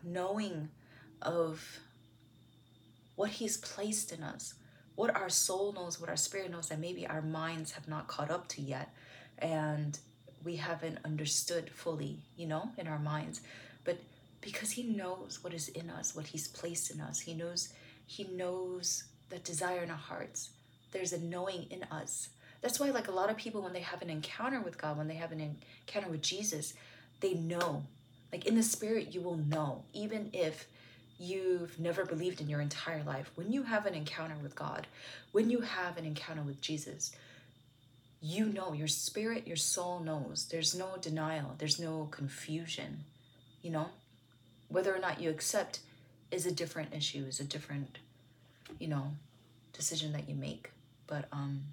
knowing 0.03 0.69
of 1.21 1.79
what 3.15 3.31
He's 3.31 3.57
placed 3.57 4.11
in 4.11 4.23
us, 4.23 4.55
what 4.95 5.15
our 5.15 5.29
soul 5.29 5.73
knows, 5.73 5.99
what 5.99 6.09
our 6.09 6.17
spirit 6.17 6.51
knows 6.51 6.69
that 6.69 6.79
maybe 6.79 7.07
our 7.07 7.21
minds 7.21 7.71
have 7.71 7.87
not 7.87 8.07
caught 8.07 8.31
up 8.31 8.47
to 8.49 8.61
yet. 8.61 8.93
And 9.39 9.97
we 10.43 10.57
haven't 10.57 10.99
understood 11.05 11.69
fully, 11.69 12.19
you 12.37 12.45
know, 12.45 12.69
in 12.77 12.87
our 12.87 12.99
minds. 12.99 13.41
But 13.83 13.99
because 14.43 14.71
he 14.71 14.83
knows 14.83 15.39
what 15.41 15.53
is 15.53 15.69
in 15.69 15.89
us, 15.89 16.15
what 16.15 16.27
he's 16.27 16.47
placed 16.47 16.91
in 16.91 16.99
us. 17.01 17.19
He 17.19 17.33
knows 17.33 17.69
he 18.05 18.25
knows 18.25 19.05
that 19.29 19.45
desire 19.45 19.81
in 19.81 19.89
our 19.89 19.95
hearts. 19.95 20.49
There's 20.91 21.13
a 21.13 21.19
knowing 21.19 21.67
in 21.69 21.83
us. 21.83 22.29
That's 22.61 22.79
why 22.79 22.89
like 22.89 23.07
a 23.07 23.11
lot 23.11 23.29
of 23.29 23.37
people 23.37 23.61
when 23.61 23.73
they 23.73 23.79
have 23.79 24.01
an 24.01 24.09
encounter 24.09 24.61
with 24.61 24.77
God, 24.77 24.97
when 24.97 25.07
they 25.07 25.15
have 25.15 25.31
an 25.31 25.39
encounter 25.87 26.09
with 26.09 26.21
Jesus, 26.21 26.73
they 27.21 27.33
know. 27.33 27.83
Like 28.31 28.45
in 28.45 28.55
the 28.55 28.63
spirit 28.63 29.13
you 29.13 29.21
will 29.21 29.37
know 29.37 29.83
even 29.93 30.29
if 30.33 30.67
you've 31.19 31.79
never 31.79 32.05
believed 32.05 32.41
in 32.41 32.49
your 32.49 32.61
entire 32.61 33.03
life. 33.03 33.31
When 33.35 33.51
you 33.51 33.63
have 33.63 33.85
an 33.85 33.93
encounter 33.93 34.35
with 34.41 34.55
God, 34.55 34.87
when 35.31 35.49
you 35.49 35.61
have 35.61 35.97
an 35.97 36.05
encounter 36.05 36.41
with 36.41 36.61
Jesus, 36.61 37.11
you 38.21 38.45
know, 38.45 38.73
your 38.73 38.87
spirit, 38.87 39.47
your 39.47 39.57
soul 39.57 39.99
knows. 39.99 40.47
There's 40.49 40.73
no 40.73 40.95
denial, 41.01 41.55
there's 41.57 41.79
no 41.79 42.07
confusion, 42.11 43.03
you 43.61 43.69
know? 43.69 43.89
Whether 44.69 44.95
or 44.95 44.99
not 44.99 45.21
you 45.21 45.29
accept 45.29 45.79
is 46.31 46.45
a 46.45 46.51
different 46.51 46.93
issue, 46.93 47.25
is 47.27 47.39
a 47.39 47.43
different, 47.43 47.99
you 48.79 48.87
know, 48.87 49.11
decision 49.73 50.13
that 50.13 50.29
you 50.29 50.35
make. 50.35 50.71
But 51.05 51.25
um 51.31 51.63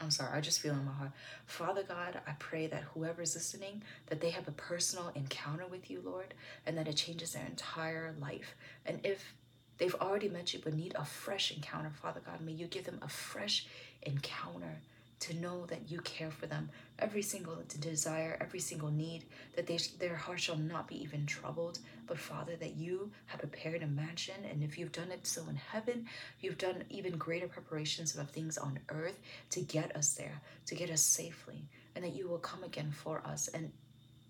I'm 0.00 0.10
sorry, 0.10 0.36
I 0.36 0.40
just 0.40 0.60
feel 0.60 0.72
in 0.72 0.84
my 0.84 0.92
heart. 0.92 1.10
Father 1.44 1.82
God, 1.82 2.20
I 2.26 2.32
pray 2.38 2.66
that 2.68 2.84
whoever's 2.94 3.34
listening, 3.34 3.82
that 4.06 4.20
they 4.20 4.30
have 4.30 4.48
a 4.48 4.52
personal 4.52 5.12
encounter 5.14 5.66
with 5.66 5.90
you, 5.90 6.00
Lord, 6.02 6.32
and 6.64 6.78
that 6.78 6.88
it 6.88 6.96
changes 6.96 7.32
their 7.32 7.44
entire 7.44 8.14
life. 8.18 8.54
And 8.86 9.00
if 9.04 9.34
they've 9.76 9.94
already 9.96 10.28
met 10.28 10.54
you 10.54 10.60
but 10.64 10.72
need 10.72 10.94
a 10.96 11.04
fresh 11.04 11.54
encounter, 11.54 11.90
Father 11.90 12.20
God, 12.24 12.40
may 12.40 12.52
you 12.52 12.66
give 12.66 12.84
them 12.84 12.98
a 13.02 13.08
fresh 13.08 13.66
encounter 14.02 14.80
to 15.20 15.36
know 15.36 15.66
that 15.66 15.90
you 15.90 16.00
care 16.00 16.30
for 16.30 16.46
them, 16.46 16.70
every 16.98 17.22
single 17.22 17.62
desire, 17.78 18.36
every 18.40 18.58
single 18.58 18.90
need, 18.90 19.24
that 19.54 19.66
they, 19.66 19.78
their 19.98 20.16
heart 20.16 20.40
shall 20.40 20.56
not 20.56 20.88
be 20.88 21.00
even 21.02 21.26
troubled. 21.26 21.78
But 22.06 22.18
Father, 22.18 22.56
that 22.56 22.76
you 22.76 23.10
have 23.26 23.40
prepared 23.40 23.82
a 23.82 23.86
mansion, 23.86 24.36
and 24.50 24.62
if 24.62 24.78
you've 24.78 24.92
done 24.92 25.12
it 25.12 25.26
so 25.26 25.42
in 25.48 25.56
heaven, 25.56 26.06
you've 26.40 26.58
done 26.58 26.84
even 26.88 27.16
greater 27.16 27.48
preparations 27.48 28.16
of 28.16 28.30
things 28.30 28.58
on 28.58 28.78
earth 28.88 29.20
to 29.50 29.60
get 29.60 29.94
us 29.94 30.14
there, 30.14 30.40
to 30.66 30.74
get 30.74 30.90
us 30.90 31.02
safely, 31.02 31.68
and 31.94 32.04
that 32.04 32.14
you 32.14 32.26
will 32.26 32.38
come 32.38 32.64
again 32.64 32.90
for 32.90 33.22
us. 33.26 33.48
And 33.48 33.70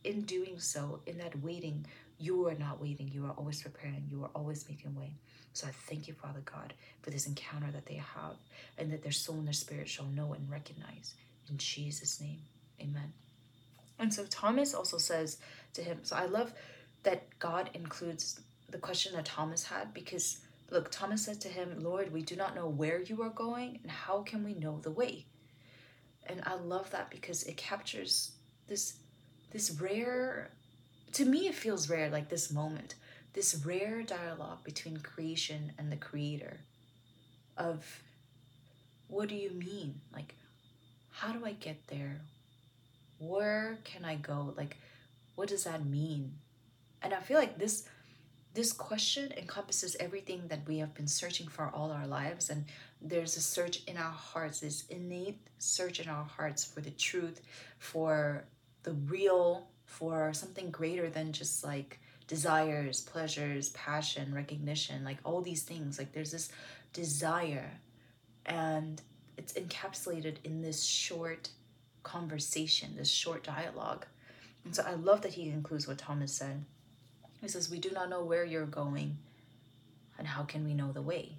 in 0.03 0.23
doing 0.23 0.59
so, 0.59 1.01
in 1.07 1.19
that 1.19 1.41
waiting, 1.43 1.87
you 2.21 2.47
are 2.47 2.55
not 2.55 2.81
waiting. 2.81 3.09
You 3.09 3.25
are 3.25 3.35
always 3.37 3.63
preparing. 3.63 4.07
You 4.09 4.25
are 4.25 4.31
always 4.35 4.69
making 4.69 4.95
way. 4.95 5.15
So 5.55 5.67
I 5.67 5.71
thank 5.89 6.07
you, 6.07 6.15
Father 6.15 6.43
God, 6.45 6.75
for 7.03 7.11
this 7.11 7.27
encounter 7.27 7.71
that 7.73 7.87
they 7.87 7.95
have 7.95 8.37
and 8.79 8.93
that 8.93 9.03
their 9.03 9.11
soul 9.11 9.37
and 9.37 9.47
their 9.47 9.55
spirit 9.55 9.89
shall 9.89 10.07
know 10.07 10.35
and 10.35 10.49
recognize. 10.51 11.15
In 11.49 11.57
Jesus' 11.57 12.21
name, 12.21 12.43
amen. 12.81 13.13
And 13.99 14.13
so 14.13 14.25
Thomas 14.29 14.75
also 14.75 14.99
says 14.99 15.39
to 15.73 15.83
him, 15.83 16.01
so 16.03 16.15
I 16.15 16.27
love 16.27 16.53
that 17.03 17.39
God 17.39 17.71
includes 17.75 18.41
the 18.69 18.79
question 18.79 19.15
that 19.15 19.25
Thomas 19.25 19.65
had 19.65 19.93
because 19.95 20.41
look, 20.71 20.91
Thomas 20.91 21.25
said 21.25 21.41
to 21.41 21.49
him, 21.49 21.83
Lord, 21.83 22.13
we 22.13 22.23
do 22.23 22.37
not 22.37 22.55
know 22.55 22.69
where 22.69 23.01
you 23.01 23.23
are 23.23 23.31
going 23.31 23.81
and 23.83 23.91
how 23.91 24.23
can 24.23 24.45
we 24.45 24.55
know 24.55 24.79
the 24.79 24.91
way? 24.91 25.27
And 26.27 26.43
I 26.47 26.55
love 26.55 26.91
that 26.91 27.11
because 27.11 27.43
it 27.45 27.57
captures 27.57 28.33
this 28.69 28.99
this 29.51 29.73
rare 29.81 30.53
to 31.13 31.25
me 31.25 31.49
it 31.49 31.55
feels 31.55 31.89
rare 31.89 32.11
like 32.11 32.29
this 32.29 32.51
moment 32.51 32.95
this 33.33 33.63
rare 33.65 34.03
dialogue 34.03 34.65
between 34.65 34.97
creation 34.99 35.73
and 35.79 35.91
the 35.91 35.97
creator 35.97 36.59
of 37.57 38.03
what 39.11 39.29
do 39.29 39.35
you 39.35 39.51
mean? 39.51 40.01
Like, 40.13 40.35
how 41.11 41.33
do 41.33 41.45
I 41.45 41.53
get 41.53 41.87
there? 41.89 42.21
Where 43.19 43.79
can 43.85 44.05
I 44.05 44.15
go? 44.15 44.55
Like, 44.57 44.77
what 45.35 45.49
does 45.49 45.65
that 45.65 45.85
mean? 45.85 46.33
And 47.03 47.13
I 47.13 47.21
feel 47.21 47.39
like 47.39 47.59
this 47.59 47.89
this 48.53 48.73
question 48.73 49.33
encompasses 49.37 49.97
everything 50.01 50.49
that 50.49 50.67
we 50.67 50.79
have 50.79 50.93
been 50.93 51.07
searching 51.07 51.47
for 51.47 51.71
all 51.73 51.93
our 51.93 52.07
lives 52.07 52.51
and 52.51 52.65
there's 53.01 53.37
a 53.37 53.41
search 53.41 53.85
in 53.85 53.97
our 53.97 54.11
hearts 54.11 54.59
this 54.59 54.87
innate 54.89 55.39
search 55.59 56.01
in 56.01 56.09
our 56.09 56.25
hearts 56.25 56.65
for 56.65 56.81
the 56.81 56.91
truth 56.91 57.43
for 57.79 58.43
the 58.83 58.93
real 59.07 59.69
for 59.91 60.33
something 60.33 60.71
greater 60.71 61.11
than 61.11 61.33
just 61.33 61.65
like 61.65 61.99
desires, 62.29 63.01
pleasures, 63.01 63.71
passion, 63.71 64.33
recognition, 64.33 65.05
like 65.05 65.19
all 65.25 65.43
these 65.43 65.65
things. 65.65 65.99
Like 65.99 66.13
there's 66.13 66.31
this 66.31 66.49
desire, 66.93 67.73
and 68.47 69.03
it's 69.37 69.55
encapsulated 69.55 70.37
in 70.45 70.63
this 70.63 70.85
short 70.85 71.51
conversation, 72.05 72.95
this 72.97 73.11
short 73.11 73.43
dialogue. 73.43 74.07
And 74.65 74.75
so 74.75 74.85
I 74.87 74.95
love 74.95 75.23
that 75.23 75.33
he 75.33 75.49
includes 75.49 75.89
what 75.89 75.99
Thomas 75.99 76.33
said. 76.33 76.65
He 77.41 77.49
says, 77.49 77.69
We 77.69 77.81
do 77.81 77.91
not 77.91 78.09
know 78.11 78.23
where 78.23 78.45
you're 78.45 78.67
going, 78.67 79.19
and 80.19 80.27
how 80.29 80.45
can 80.45 80.65
we 80.65 80.73
know 80.73 80.93
the 80.93 81.03
way? 81.03 81.33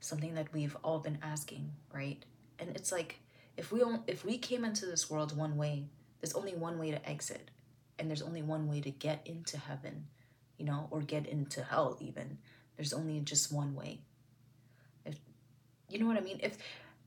Something 0.00 0.34
that 0.34 0.52
we've 0.52 0.76
all 0.82 0.98
been 0.98 1.18
asking, 1.22 1.70
right? 1.94 2.22
And 2.58 2.70
it's 2.74 2.90
like, 2.90 3.20
if 3.56 3.70
we 3.70 3.82
if 4.08 4.24
we 4.24 4.36
came 4.36 4.64
into 4.64 4.84
this 4.84 5.08
world 5.08 5.36
one 5.36 5.56
way, 5.56 5.84
there's 6.20 6.34
only 6.34 6.54
one 6.54 6.78
way 6.78 6.90
to 6.90 7.08
exit 7.08 7.50
and 7.98 8.08
there's 8.08 8.22
only 8.22 8.42
one 8.42 8.68
way 8.68 8.80
to 8.80 8.90
get 8.90 9.26
into 9.26 9.58
heaven, 9.58 10.06
you 10.58 10.64
know, 10.64 10.88
or 10.90 11.00
get 11.00 11.26
into 11.26 11.62
hell 11.62 11.96
even. 12.00 12.38
There's 12.76 12.92
only 12.92 13.20
just 13.20 13.52
one 13.52 13.74
way. 13.74 14.00
If 15.04 15.16
you 15.88 15.98
know 15.98 16.06
what 16.06 16.16
I 16.16 16.20
mean? 16.20 16.40
If 16.42 16.58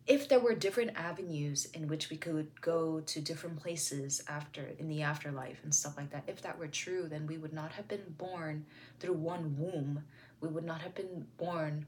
if 0.08 0.28
there 0.28 0.40
were 0.40 0.56
different 0.56 0.92
avenues 0.96 1.66
in 1.66 1.88
which 1.88 2.10
we 2.10 2.18
could 2.18 2.60
go 2.62 3.00
to 3.02 3.22
different 3.22 3.62
places 3.62 4.24
after 4.28 4.72
in 4.80 4.90
the 4.90 5.04
afterlife 5.04 5.60
and 5.64 5.74
stuff 5.74 5.98
like 5.98 6.10
that, 6.10 6.24
if 6.26 6.42
that 6.42 6.58
were 6.58 6.68
true, 6.68 7.08
then 7.08 7.28
we 7.28 7.38
would 7.38 7.54
not 7.54 7.72
have 7.74 7.88
been 7.88 8.16
born 8.18 8.66
through 9.00 9.14
one 9.14 9.56
womb. 9.60 10.04
We 10.42 10.48
would 10.48 10.64
not 10.64 10.82
have 10.82 10.96
been 10.96 11.28
born 11.38 11.86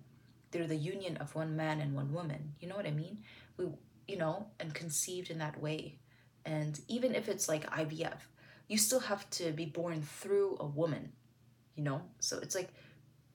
through 0.52 0.68
the 0.68 0.76
union 0.76 1.18
of 1.18 1.34
one 1.34 1.56
man 1.56 1.82
and 1.82 1.96
one 1.96 2.14
woman. 2.14 2.54
You 2.60 2.68
know 2.68 2.76
what 2.76 2.86
I 2.86 2.92
mean? 2.92 3.24
We 3.58 3.70
you 4.08 4.18
know, 4.18 4.48
and 4.60 4.74
conceived 4.74 5.30
in 5.30 5.40
that 5.40 5.62
way. 5.62 5.96
And 6.46 6.80
even 6.88 7.16
if 7.16 7.28
it's 7.28 7.48
like 7.48 7.70
IVF, 7.70 8.18
you 8.68 8.78
still 8.78 9.00
have 9.00 9.30
to 9.32 9.52
be 9.52 9.66
born 9.66 10.02
through 10.02 10.58
a 10.60 10.66
woman, 10.66 11.12
you 11.76 11.84
know? 11.84 12.02
So 12.20 12.40
it's 12.40 12.56
like, 12.56 12.70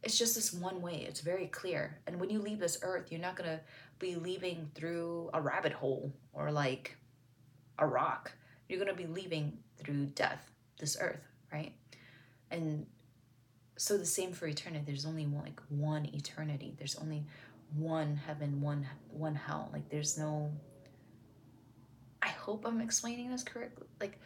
it's 0.03 0.19
just 0.19 0.35
this 0.35 0.53
one 0.53 0.81
way. 0.81 1.05
It's 1.09 1.21
very 1.21 1.47
clear. 1.47 1.99
And 2.07 2.21
when 2.21 2.31
you 2.31 2.41
leave 2.41 2.59
this 2.59 2.79
earth, 2.83 3.11
you're 3.11 3.21
not 3.21 3.37
going 3.37 3.51
to 3.51 3.61
be 3.99 4.15
leaving 4.15 4.71
through 4.75 5.31
a 5.35 5.41
rabbit 5.41 5.73
hole 5.73 6.13
or 6.33 6.51
like 6.51 6.97
a 7.79 7.87
rock. 7.87 8.33
You're 8.69 8.83
going 8.83 8.95
to 8.95 9.03
be 9.03 9.09
leaving 9.09 9.59
through 9.79 10.07
death, 10.07 10.51
this 10.79 10.97
earth, 11.01 11.27
right? 11.53 11.73
And 12.51 12.87
so 13.77 13.99
the 13.99 14.07
same 14.07 14.33
for 14.33 14.47
eternity. 14.47 14.85
There's 14.87 15.07
only 15.07 15.27
one, 15.27 15.45
like 15.45 15.61
one 15.69 16.07
eternity. 16.07 16.75
There's 16.79 16.97
only 16.97 17.27
one 17.75 18.17
heaven, 18.17 18.61
one 18.61 18.87
one 19.11 19.35
hell. 19.35 19.71
Like 19.73 19.89
there's 19.89 20.17
no 20.17 20.51
I 22.27 22.31
hope 22.31 22.67
I'm 22.67 22.81
explaining 22.81 23.31
this 23.31 23.45
correctly. 23.45 23.87
Like 24.01 24.19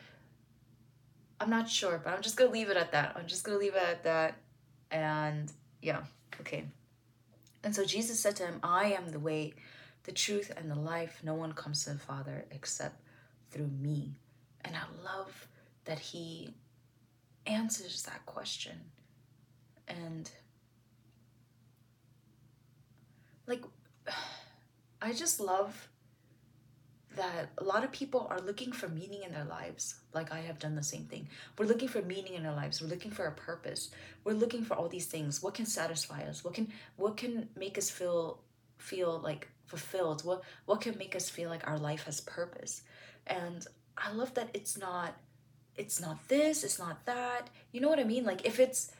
I'm 1.39 1.51
not 1.51 1.69
sure, 1.69 2.01
but 2.03 2.15
I'm 2.15 2.23
just 2.23 2.37
gonna 2.37 2.51
leave 2.51 2.71
it 2.71 2.79
at 2.79 2.93
that. 2.93 3.15
I'm 3.15 3.27
just 3.27 3.45
gonna 3.45 3.59
leave 3.59 3.75
it 3.75 3.83
at 3.83 4.05
that. 4.05 4.39
And 4.91 5.53
yeah, 5.83 6.01
okay. 6.41 6.65
And 7.63 7.77
so 7.77 7.85
Jesus 7.85 8.19
said 8.19 8.37
to 8.37 8.47
him, 8.47 8.59
I 8.63 8.93
am 8.93 9.11
the 9.11 9.19
way, 9.19 9.53
the 10.05 10.13
truth, 10.13 10.51
and 10.57 10.71
the 10.71 10.79
life. 10.79 11.21
No 11.23 11.35
one 11.35 11.53
comes 11.53 11.85
to 11.85 11.91
the 11.91 11.99
Father 11.99 12.47
except 12.51 13.03
through 13.51 13.69
me. 13.69 14.15
And 14.65 14.75
I 14.75 14.85
love 15.05 15.47
that 15.85 15.99
he 15.99 16.55
answers 17.45 18.03
that 18.05 18.25
question. 18.25 18.81
And 19.87 20.31
like, 23.47 23.63
I 25.03 25.13
just 25.13 25.39
love 25.39 25.90
that 27.17 27.51
a 27.59 27.65
lot 27.65 27.83
of 27.83 27.91
people 27.91 28.27
are 28.31 28.41
looking 28.41 28.71
for 28.73 28.89
meaning 28.89 29.23
in 29.25 29.33
their 29.33 29.45
lives 29.45 29.97
like 30.15 30.33
i 30.33 30.41
have 30.41 30.59
done 30.59 30.75
the 30.75 30.83
same 30.83 31.05
thing. 31.05 31.29
We're 31.59 31.67
looking 31.67 31.89
for 31.89 32.03
meaning 32.03 32.35
in 32.35 32.47
our 32.47 32.55
lives. 32.55 32.81
We're 32.81 32.89
looking 32.89 33.11
for 33.11 33.27
a 33.27 33.33
purpose. 33.33 33.91
We're 34.25 34.35
looking 34.35 34.65
for 34.65 34.75
all 34.75 34.89
these 34.89 35.07
things. 35.07 35.43
What 35.43 35.55
can 35.55 35.67
satisfy 35.67 36.23
us? 36.23 36.45
What 36.45 36.55
can 36.55 36.73
what 36.97 37.17
can 37.17 37.49
make 37.57 37.79
us 37.79 37.91
feel 37.91 38.41
feel 38.79 39.21
like 39.23 39.49
fulfilled? 39.67 40.25
What 40.25 40.43
what 40.67 40.81
can 40.81 40.97
make 40.99 41.17
us 41.17 41.29
feel 41.29 41.49
like 41.51 41.67
our 41.67 41.79
life 41.79 42.05
has 42.05 42.21
purpose? 42.21 42.83
And 43.27 43.67
i 43.97 44.13
love 44.13 44.35
that 44.35 44.49
it's 44.55 44.79
not 44.79 45.17
it's 45.77 46.01
not 46.01 46.29
this 46.29 46.65
it's 46.65 46.79
not 46.79 47.05
that. 47.07 47.51
You 47.73 47.81
know 47.81 47.89
what 47.89 48.01
i 48.01 48.05
mean? 48.05 48.25
Like 48.25 48.47
if 48.47 48.61
it's 48.61 48.93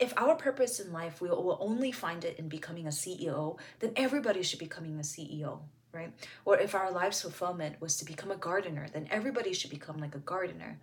if 0.00 0.12
our 0.16 0.34
purpose 0.34 0.80
in 0.80 0.92
life 0.92 1.20
we 1.20 1.28
will 1.28 1.58
only 1.60 1.92
find 1.92 2.24
it 2.24 2.38
in 2.38 2.48
becoming 2.48 2.86
a 2.86 2.90
ceo 2.90 3.56
then 3.78 3.92
everybody 3.94 4.42
should 4.42 4.58
be 4.58 4.64
becoming 4.64 4.98
a 4.98 5.02
ceo 5.02 5.60
right? 5.94 6.12
Or 6.44 6.58
if 6.58 6.74
our 6.74 6.90
life's 6.90 7.22
fulfillment 7.22 7.80
was 7.80 7.96
to 7.98 8.04
become 8.04 8.30
a 8.30 8.36
gardener, 8.36 8.86
then 8.92 9.08
everybody 9.10 9.52
should 9.52 9.70
become 9.70 9.98
like 9.98 10.14
a 10.14 10.18
gardener. 10.18 10.80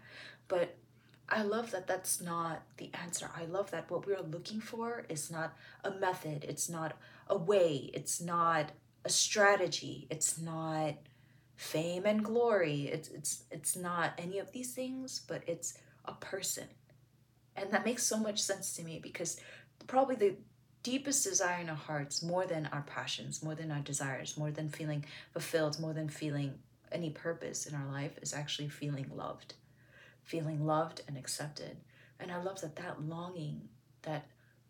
But 0.48 0.78
I 1.30 1.44
love 1.44 1.72
that 1.72 1.88
that's 1.88 2.22
not 2.22 2.64
the 2.78 2.90
answer. 2.94 3.30
I 3.36 3.46
love 3.46 3.72
that 3.72 3.90
what 3.90 4.06
we're 4.06 4.22
looking 4.22 4.60
for 4.60 5.06
is 5.08 5.32
not 5.32 5.54
a 5.84 5.92
method, 5.92 6.46
it's 6.48 6.70
not 6.70 6.98
a 7.28 7.38
way, 7.38 7.90
it's 7.94 8.20
not 8.20 8.72
a 9.06 9.10
strategy, 9.10 10.08
it's 10.10 10.40
not 10.40 10.96
fame 11.62 12.06
and 12.06 12.26
glory. 12.26 12.90
It's 12.92 13.10
it's 13.10 13.44
it's 13.52 13.76
not 13.76 14.14
any 14.18 14.40
of 14.40 14.52
these 14.52 14.74
things, 14.74 15.22
but 15.28 15.44
it's 15.46 15.78
a 16.06 16.14
person. 16.14 16.68
And 17.56 17.72
that 17.72 17.86
makes 17.86 18.04
so 18.04 18.18
much 18.18 18.42
sense 18.42 18.74
to 18.76 18.84
me 18.84 19.00
because 19.02 19.40
probably 19.88 20.16
the 20.16 20.36
deepest 20.84 21.24
desire 21.24 21.62
in 21.62 21.70
our 21.70 21.76
hearts, 21.76 22.24
more 22.24 22.46
than 22.46 22.68
our 22.72 22.84
passions, 22.84 23.44
more 23.44 23.56
than 23.56 23.72
our 23.72 23.80
desires, 23.80 24.38
more 24.38 24.52
than 24.52 24.70
feeling 24.70 25.06
fulfilled, 25.32 25.80
more 25.80 25.94
than 25.94 26.10
feeling 26.10 26.56
any 26.92 27.10
purpose 27.10 27.66
in 27.66 27.76
our 27.76 27.88
life, 27.92 28.18
is 28.22 28.34
actually 28.34 28.70
feeling 28.70 29.10
loved. 29.16 29.54
Feeling 30.24 30.66
loved 30.66 31.02
and 31.08 31.18
accepted. 31.18 31.78
And 32.20 32.32
I 32.32 32.42
love 32.42 32.62
that 32.62 32.76
that 32.78 33.02
longing, 33.04 33.62
that 34.04 34.26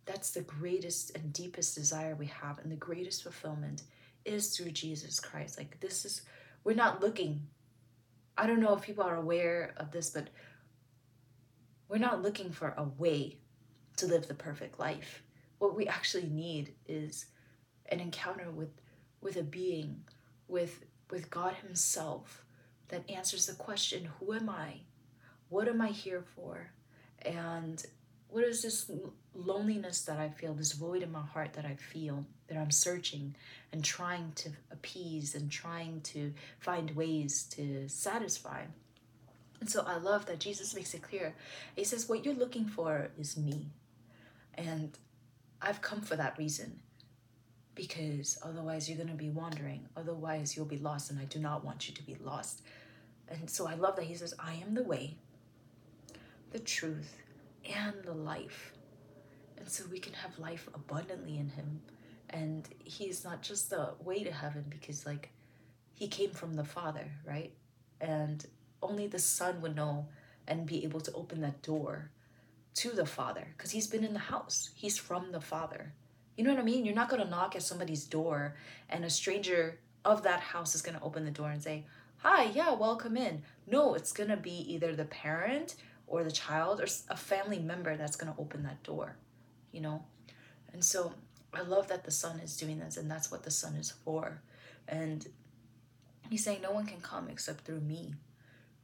that's 0.06 0.32
the 0.32 0.41
greatest 0.41 1.15
and 1.15 1.32
deepest 1.34 1.75
desire 1.75 2.15
we 2.15 2.27
have, 2.27 2.60
and 2.60 2.72
the 2.72 2.75
greatest 2.77 3.24
fulfillment 3.24 3.84
is 4.25 4.56
through 4.56 4.72
Jesus 4.72 5.20
Christ. 5.20 5.58
Like 5.58 5.80
this 5.80 6.06
is, 6.06 6.22
we're 6.63 6.75
not 6.75 7.01
looking. 7.01 7.48
I 8.38 8.48
don't 8.48 8.60
know 8.60 8.75
if 8.75 8.82
people 8.82 9.03
are 9.03 9.15
aware 9.15 9.74
of 9.77 9.91
this, 9.91 10.10
but 10.10 10.30
we're 11.89 11.98
not 11.98 12.22
looking 12.22 12.51
for 12.51 12.74
a 12.77 12.84
way 12.84 13.38
to 13.98 14.08
live 14.08 14.27
the 14.27 14.34
perfect 14.34 14.80
life. 14.80 15.22
What 15.62 15.75
we 15.75 15.86
actually 15.86 16.25
need 16.25 16.74
is 16.88 17.27
an 17.89 18.00
encounter 18.00 18.50
with 18.50 18.82
with 19.22 19.38
a 19.38 19.44
being, 19.44 19.96
with 20.48 20.86
with 21.12 21.30
God 21.30 21.53
Himself 21.53 22.44
that 22.88 23.08
answers 23.08 23.46
the 23.46 23.53
question, 23.53 24.10
who 24.18 24.34
am 24.34 24.50
I? 24.50 24.82
What 25.50 25.68
am 25.68 25.80
I 25.80 25.89
here 25.89 26.24
for? 26.36 26.72
And 27.22 27.86
what 28.27 28.44
is 28.44 28.63
this 28.63 28.89
loneliness 29.36 30.01
that 30.06 30.18
I 30.18 30.30
feel, 30.30 30.56
this 30.56 30.72
void 30.72 31.03
in 31.03 31.12
my 31.12 31.22
heart 31.22 31.53
that 31.53 31.65
I 31.65 31.75
feel, 31.75 32.25
that 32.48 32.58
I'm 32.58 32.72
searching 32.72 33.36
and 33.72 33.86
trying 33.86 34.32
to 34.38 34.50
appease 34.72 35.36
and 35.36 35.51
trying 35.51 36.01
to 36.01 36.34
find 36.58 36.89
ways 36.96 37.44
to 37.51 37.88
satisfy? 37.88 38.63
And 39.60 39.70
so 39.70 39.84
I 39.86 39.98
love 39.98 40.25
that 40.25 40.39
Jesus 40.39 40.74
makes 40.74 40.96
it 40.96 41.03
clear. 41.03 41.36
He 41.75 41.84
says, 41.84 42.10
What 42.10 42.25
you're 42.25 42.34
looking 42.34 42.65
for 42.65 43.12
is 43.15 43.38
me. 43.38 43.68
And 44.56 44.98
I've 45.62 45.82
come 45.82 46.01
for 46.01 46.15
that 46.15 46.38
reason 46.38 46.80
because 47.75 48.38
otherwise 48.44 48.89
you're 48.89 48.98
going 48.98 49.10
to 49.10 49.15
be 49.15 49.30
wandering. 49.30 49.88
Otherwise, 49.96 50.56
you'll 50.56 50.65
be 50.65 50.77
lost. 50.77 51.12
And 51.12 51.20
I 51.20 51.25
do 51.25 51.39
not 51.39 51.63
want 51.63 51.88
you 51.88 51.96
to 51.96 52.03
be 52.03 52.15
lost. 52.15 52.62
And 53.30 53.50
so 53.50 53.68
I 53.68 53.75
love 53.75 53.96
that 53.96 54.06
he 54.06 54.15
says, 54.15 54.34
I 54.39 54.53
am 54.56 54.74
the 54.74 54.84
way, 54.84 55.18
the 56.51 56.60
truth, 56.60 57.18
and 57.65 57.94
the 58.03 58.13
life. 58.13 58.74
And 59.58 59.70
so 59.70 59.84
we 59.89 60.00
can 60.00 60.13
have 60.13 60.38
life 60.39 60.68
abundantly 60.74 61.38
in 61.38 61.50
him. 61.50 61.82
And 62.30 62.68
he 62.84 63.06
is 63.06 63.24
not 63.24 63.41
just 63.41 63.70
the 63.70 63.94
way 64.03 64.24
to 64.24 64.32
heaven 64.32 64.65
because, 64.70 65.06
like, 65.06 65.30
he 65.94 66.08
came 66.08 66.32
from 66.32 66.56
the 66.56 66.63
Father, 66.63 67.12
right? 67.25 67.53
And 68.00 68.46
only 68.82 69.08
the 69.08 69.20
Son 69.20 69.62
would 69.62 69.75
know 69.75 70.08
and 70.48 70.65
be 70.65 70.84
able 70.84 71.01
to 71.01 71.13
open 71.13 71.41
that 71.41 71.62
door 71.62 72.10
to 72.75 72.90
the 72.92 73.06
Father 73.06 73.48
because 73.58 73.72
he's 73.72 73.88
been 73.88 74.04
in 74.04 74.13
the 74.13 74.20
house. 74.20 74.70
He's 74.75 74.98
from 74.98 75.32
the 75.32 75.42
Father. 75.42 75.94
You 76.38 76.44
know 76.44 76.54
what 76.54 76.62
I 76.62 76.66
mean? 76.66 76.86
You're 76.86 76.96
not 76.96 77.10
going 77.10 77.22
to 77.22 77.30
knock 77.30 77.56
at 77.56 77.63
somebody's 77.63 78.06
door 78.06 78.56
and 78.90 79.04
a 79.04 79.10
stranger 79.10 79.80
of 80.06 80.24
that 80.24 80.40
house 80.40 80.74
is 80.74 80.82
going 80.82 80.98
to 80.98 81.04
open 81.04 81.25
the 81.25 81.32
door 81.32 81.50
and 81.50 81.62
say, 81.62 81.86
Hi, 82.18 82.46
yeah, 82.46 82.74
welcome 82.74 83.18
in. 83.18 83.42
No, 83.68 83.96
it's 83.96 84.12
going 84.12 84.30
to 84.30 84.38
be 84.38 84.74
either 84.74 84.96
the 84.96 85.06
parent 85.06 85.75
or 86.08 86.24
the 86.24 86.32
child 86.32 86.80
or 86.80 86.88
a 87.10 87.18
family 87.18 87.58
member 87.58 87.98
that's 87.98 88.16
going 88.16 88.32
to 88.32 88.40
open 88.40 88.63
that 88.63 88.84
door, 88.84 89.16
you 89.72 89.82
know? 89.82 90.04
And 90.72 90.84
so 90.86 91.13
I 91.54 91.62
love 91.62 91.88
that 91.88 92.04
the 92.04 92.12
Son 92.12 92.40
is 92.40 92.56
doing 92.58 92.80
this 92.80 92.98
and 92.98 93.10
that's 93.10 93.32
what 93.32 93.44
the 93.44 93.51
Son 93.51 93.75
is 93.75 93.92
for. 93.92 94.42
And 94.88 95.28
he's 96.30 96.44
saying, 96.44 96.62
No 96.62 96.72
one 96.72 96.86
can 96.86 97.01
come 97.01 97.28
except 97.28 97.66
through 97.66 97.82
me 97.82 98.13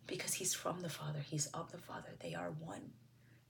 because 0.07 0.33
he's 0.33 0.53
from 0.53 0.81
the 0.81 0.89
Father, 0.89 1.19
he's 1.19 1.47
of 1.47 1.71
the 1.71 1.77
Father, 1.77 2.09
they 2.21 2.33
are 2.33 2.51
one. 2.59 2.91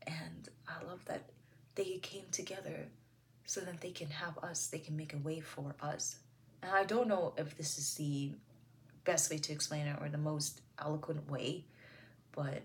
And 0.08 0.50
I 0.68 0.84
love 0.86 1.04
that 1.06 1.30
they 1.76 2.00
came 2.02 2.26
together 2.32 2.88
so 3.46 3.62
that 3.62 3.82
they 3.82 3.92
can 3.92 4.10
have 4.10 4.38
us, 4.40 4.68
they 4.68 4.80
can 4.80 4.98
make 4.98 5.14
a 5.14 5.18
way 5.18 5.40
for 5.40 5.76
us. 5.82 6.18
And 6.64 6.72
I 6.72 6.84
don't 6.84 7.08
know 7.08 7.34
if 7.38 7.58
this 7.58 7.78
is 7.78 7.94
the 7.96 8.32
best 9.04 9.30
way 9.30 9.38
to 9.38 9.54
explain 9.54 9.88
it 9.88 9.98
or 10.02 10.10
the 10.10 10.18
most 10.18 10.62
eloquent 10.80 11.30
way, 11.30 11.66
but 12.32 12.62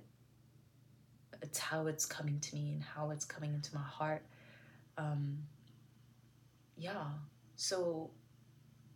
it's 1.43 1.59
how 1.59 1.87
it's 1.87 2.07
coming 2.07 2.41
to 2.41 2.55
me 2.55 2.73
and 2.73 2.83
how 2.83 3.11
it's 3.11 3.25
coming 3.25 3.53
into 3.55 3.75
my 3.75 3.83
heart. 3.83 4.23
Um, 4.97 5.39
yeah, 6.77 7.05
so 7.57 8.11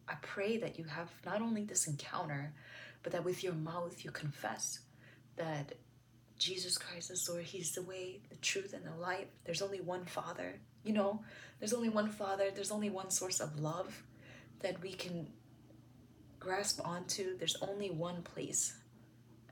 I 0.09 0.15
pray 0.23 0.57
that 0.59 0.79
you 0.79 0.85
have 0.85 1.11
not 1.25 1.41
only 1.41 1.65
this 1.65 1.87
encounter, 1.87 2.53
but 3.03 3.13
that 3.13 3.25
with 3.25 3.45
your 3.45 3.55
mouth 3.55 4.05
you 4.05 4.11
confess 4.11 4.81
that 5.37 5.75
Jesus 6.39 6.77
Christ 6.79 7.11
is 7.11 7.29
Lord. 7.29 7.45
He's 7.45 7.73
the 7.73 7.83
way, 7.83 8.21
the 8.29 8.37
truth, 8.37 8.75
and 8.75 8.85
the 8.85 9.01
life. 9.01 9.27
There's 9.45 9.63
only 9.63 9.81
one 9.81 10.05
Father. 10.05 10.61
You 10.85 10.93
know, 10.93 11.23
there's 11.59 11.73
only 11.73 11.89
one 11.89 12.11
Father. 12.11 12.51
There's 12.55 12.71
only 12.71 12.91
one 12.91 13.11
source 13.11 13.41
of 13.41 13.59
love 13.59 14.03
that 14.61 14.81
we 14.83 14.93
can 14.93 15.29
grasp 16.39 16.81
onto. 16.87 17.37
There's 17.39 17.57
only 17.63 17.91
one 17.91 18.23
place. 18.23 18.77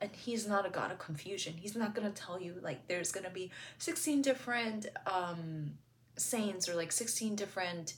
And 0.00 0.10
he's 0.12 0.46
not 0.46 0.66
a 0.66 0.70
God 0.70 0.90
of 0.90 0.98
confusion. 0.98 1.54
He's 1.56 1.76
not 1.76 1.94
going 1.94 2.10
to 2.10 2.22
tell 2.22 2.40
you, 2.40 2.56
like, 2.60 2.86
there's 2.88 3.12
going 3.12 3.24
to 3.24 3.30
be 3.30 3.50
16 3.78 4.22
different 4.22 4.86
um, 5.06 5.72
saints 6.16 6.68
or 6.68 6.74
like 6.74 6.92
16 6.92 7.36
different, 7.36 7.94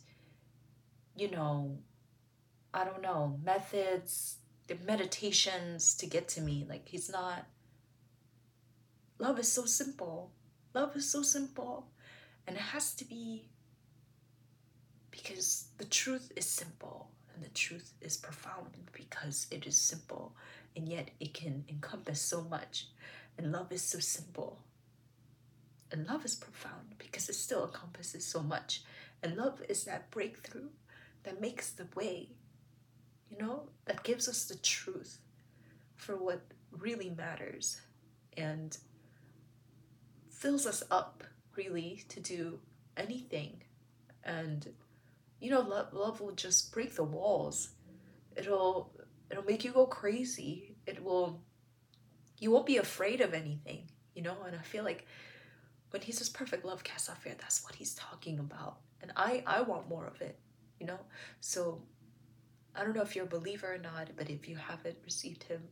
you 1.16 1.30
know, 1.30 1.78
I 2.72 2.84
don't 2.84 3.02
know, 3.02 3.38
methods, 3.42 4.36
meditations 4.84 5.94
to 5.96 6.06
get 6.06 6.28
to 6.28 6.40
me. 6.40 6.66
Like, 6.68 6.88
he's 6.88 7.10
not 7.10 7.46
Love 9.18 9.38
is 9.38 9.50
so 9.50 9.64
simple. 9.64 10.30
Love 10.74 10.94
is 10.96 11.08
so 11.08 11.22
simple. 11.22 11.88
And 12.46 12.56
it 12.56 12.62
has 12.62 12.94
to 12.94 13.04
be 13.04 13.48
because 15.10 15.68
the 15.78 15.84
truth 15.84 16.30
is 16.36 16.44
simple 16.44 17.10
and 17.34 17.44
the 17.44 17.48
truth 17.50 17.92
is 18.00 18.16
profound 18.16 18.68
because 18.92 19.46
it 19.50 19.66
is 19.66 19.76
simple 19.76 20.34
and 20.76 20.88
yet 20.88 21.10
it 21.20 21.34
can 21.34 21.64
encompass 21.68 22.20
so 22.20 22.42
much. 22.42 22.88
And 23.38 23.52
love 23.52 23.72
is 23.72 23.82
so 23.82 23.98
simple. 23.98 24.60
And 25.90 26.06
love 26.06 26.24
is 26.24 26.34
profound 26.34 26.94
because 26.98 27.28
it 27.28 27.34
still 27.34 27.64
encompasses 27.64 28.24
so 28.24 28.42
much. 28.42 28.82
And 29.22 29.36
love 29.36 29.62
is 29.68 29.84
that 29.84 30.10
breakthrough 30.10 30.68
that 31.22 31.40
makes 31.40 31.70
the 31.70 31.86
way, 31.94 32.30
you 33.30 33.38
know, 33.38 33.68
that 33.86 34.04
gives 34.04 34.28
us 34.28 34.44
the 34.44 34.56
truth 34.56 35.18
for 35.94 36.16
what 36.16 36.42
really 36.70 37.10
matters. 37.10 37.80
And 38.36 38.76
fills 40.38 40.66
us 40.66 40.82
up 40.90 41.24
really 41.56 42.04
to 42.08 42.20
do 42.20 42.58
anything. 42.96 43.62
And 44.24 44.68
you 45.40 45.50
know 45.50 45.60
love, 45.60 45.92
love 45.92 46.20
will 46.20 46.32
just 46.32 46.72
break 46.72 46.94
the 46.94 47.04
walls. 47.04 47.70
It'll 48.36 48.92
it'll 49.30 49.44
make 49.44 49.64
you 49.64 49.72
go 49.72 49.86
crazy. 49.86 50.76
It 50.86 51.02
will 51.02 51.40
you 52.38 52.50
won't 52.50 52.66
be 52.66 52.76
afraid 52.76 53.20
of 53.20 53.32
anything 53.32 53.88
you 54.14 54.22
know? 54.22 54.36
And 54.46 54.56
i 54.56 54.62
feel 54.62 54.82
like 54.82 55.06
when 55.90 56.02
he 56.02 56.10
says 56.10 56.28
perfect 56.28 56.64
love 56.64 56.82
casts 56.82 57.08
out 57.08 57.18
fear 57.18 57.34
that's 57.38 57.62
what 57.62 57.76
he's 57.76 57.94
talking 57.94 58.38
about. 58.38 58.78
And 59.02 59.12
i 59.16 59.42
i 59.46 59.60
want 59.60 59.88
more 59.88 60.06
of 60.06 60.20
it 60.20 60.38
you 60.80 60.86
know? 60.86 60.98
So 61.40 61.82
i 62.74 62.82
don't 62.82 62.96
know 62.96 63.02
if 63.02 63.14
you're 63.14 63.26
a 63.26 63.38
believer 63.38 63.74
or 63.74 63.78
not 63.78 64.10
but 64.16 64.28
if 64.30 64.48
you 64.48 64.56
haven't 64.56 64.96
received 65.04 65.44
him 65.44 65.62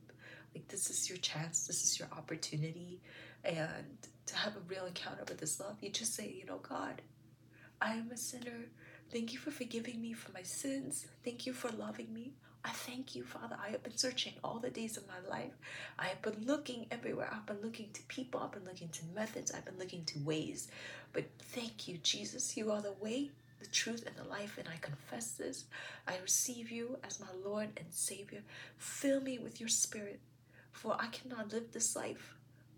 like 0.55 0.69
this 0.69 0.89
is 0.89 1.09
your 1.09 1.19
chance 1.19 1.67
this 1.67 1.83
is 1.83 1.99
your 1.99 2.09
opportunity. 2.13 3.01
And 3.45 3.99
to 4.27 4.37
have 4.37 4.57
a 4.57 4.61
real 4.69 4.87
encounter 4.87 5.25
with 5.29 5.39
this 5.39 5.61
love, 5.61 5.77
you 5.81 5.91
just 5.91 6.15
say, 6.15 6.35
you 6.39 6.47
know, 6.47 6.59
God, 6.59 7.03
I 7.81 7.93
am 7.95 8.11
a 8.13 8.17
sinner. 8.17 8.69
Thank 9.13 9.33
you 9.33 9.39
for 9.39 9.51
forgiving 9.51 10.01
me 10.01 10.13
for 10.13 10.33
my 10.33 10.43
sins. 10.43 11.07
Thank 11.25 11.47
you 11.47 11.53
for 11.53 11.69
loving 11.71 12.13
me. 12.13 12.33
I 12.65 12.71
thank 12.71 13.15
you, 13.15 13.25
Father. 13.25 13.57
I 13.63 13.69
have 13.71 13.83
been 13.83 13.97
searching 13.97 14.33
all 14.43 14.59
the 14.59 14.71
days 14.71 14.97
of 14.97 15.07
my 15.07 15.29
life. 15.29 15.53
I 15.99 16.07
have 16.07 16.23
been 16.23 16.47
looking 16.47 16.87
everywhere. 16.91 17.29
I've 17.31 17.45
been 17.45 17.61
looking 17.63 17.91
to 17.93 18.03
people. 18.05 18.41
I've 18.41 18.53
been 18.53 18.65
looking 18.65 18.89
to 18.89 19.05
methods. 19.15 19.53
I've 19.53 19.67
been 19.67 19.79
looking 19.79 20.05
to 20.07 20.19
ways. 20.21 20.69
But 21.13 21.25
thank 21.39 21.87
you, 21.87 21.99
Jesus. 21.99 22.57
You 22.57 22.73
are 22.73 22.81
the 22.81 22.95
way, 23.01 23.31
the 23.61 23.67
truth, 23.67 24.05
and 24.07 24.17
the 24.17 24.29
life. 24.31 24.57
And 24.57 24.67
I 24.67 24.79
confess 24.81 25.33
this. 25.33 25.67
I 26.09 26.15
receive 26.23 26.71
you 26.71 26.97
as 27.05 27.21
my 27.21 27.27
Lord 27.45 27.69
and 27.77 27.93
Savior. 27.93 28.43
Fill 28.79 29.21
me 29.21 29.39
with 29.39 29.61
your 29.61 29.69
spirit, 29.69 30.21
for 30.73 30.97
I 30.99 31.09
cannot 31.09 31.53
live 31.53 31.73
this 31.73 31.95
life 31.95 32.35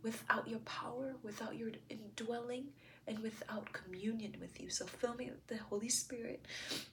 without 0.07 0.47
your 0.47 0.61
power, 0.61 1.16
without 1.23 1.57
your 1.57 1.71
indwelling, 1.90 2.66
and 3.09 3.19
without 3.19 3.73
communion 3.73 4.37
with 4.40 4.61
you. 4.61 4.71
So 4.71 4.87
fill 4.87 5.14
me 5.14 5.27
with 5.27 5.47
the 5.49 5.59
Holy 5.71 5.88
Spirit 5.88 6.40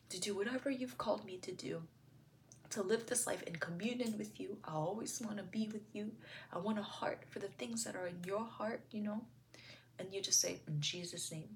to 0.09 0.19
do 0.19 0.35
whatever 0.35 0.69
you've 0.71 0.97
called 0.97 1.23
me 1.23 1.37
to 1.37 1.51
do. 1.51 1.83
To 2.71 2.81
live 2.81 3.05
this 3.05 3.27
life 3.27 3.43
in 3.43 3.55
communion 3.57 4.15
with 4.17 4.39
you. 4.39 4.57
I 4.65 4.73
always 4.73 5.21
want 5.21 5.37
to 5.37 5.43
be 5.43 5.69
with 5.71 5.87
you. 5.93 6.11
I 6.51 6.57
want 6.57 6.79
a 6.79 6.89
heart 6.97 7.19
for 7.29 7.37
the 7.37 7.53
things 7.59 7.83
that 7.83 7.95
are 7.95 8.07
in 8.07 8.23
your 8.25 8.43
heart, 8.43 8.81
you 8.89 9.01
know? 9.01 9.21
And 9.99 10.07
you 10.11 10.21
just 10.21 10.41
say, 10.41 10.59
in 10.67 10.81
Jesus' 10.81 11.31
name, 11.31 11.49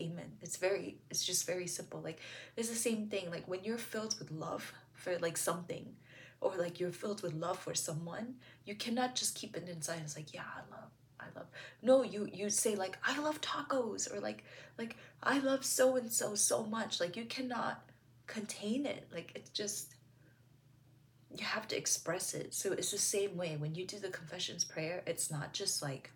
amen. 0.00 0.30
It's 0.40 0.56
very, 0.56 0.98
it's 1.10 1.24
just 1.24 1.48
very 1.48 1.66
simple. 1.66 2.00
Like, 2.00 2.20
it's 2.56 2.68
the 2.68 2.76
same 2.76 3.08
thing. 3.08 3.28
Like, 3.28 3.48
when 3.48 3.64
you're 3.64 3.76
filled 3.76 4.14
with 4.20 4.30
love 4.30 4.72
for 4.94 5.18
like 5.18 5.36
something, 5.36 5.96
or 6.40 6.54
like 6.56 6.78
you're 6.80 6.92
filled 6.92 7.22
with 7.22 7.34
love 7.34 7.58
for 7.58 7.74
someone, 7.74 8.34
you 8.64 8.74
cannot 8.74 9.14
just 9.14 9.34
keep 9.34 9.56
it 9.56 9.68
inside. 9.68 10.00
It's 10.04 10.16
like, 10.16 10.34
yeah, 10.34 10.42
I 10.42 10.60
love, 10.70 10.90
I 11.20 11.24
love. 11.36 11.46
No, 11.82 12.02
you 12.02 12.28
you 12.32 12.50
say 12.50 12.74
like, 12.74 12.98
I 13.04 13.18
love 13.18 13.40
tacos, 13.40 14.14
or 14.14 14.20
like 14.20 14.44
like 14.78 14.96
I 15.22 15.38
love 15.38 15.64
so 15.64 15.96
and 15.96 16.12
so 16.12 16.34
so 16.34 16.64
much. 16.64 17.00
Like 17.00 17.16
you 17.16 17.24
cannot 17.24 17.82
contain 18.26 18.86
it. 18.86 19.08
Like 19.12 19.32
it's 19.34 19.50
just 19.50 19.94
you 21.36 21.44
have 21.44 21.68
to 21.68 21.76
express 21.76 22.34
it. 22.34 22.54
So 22.54 22.72
it's 22.72 22.90
the 22.90 22.98
same 22.98 23.36
way 23.36 23.56
when 23.56 23.74
you 23.74 23.84
do 23.86 23.98
the 23.98 24.08
confessions 24.08 24.64
prayer. 24.64 25.02
It's 25.06 25.30
not 25.30 25.52
just 25.52 25.82
like 25.82 26.10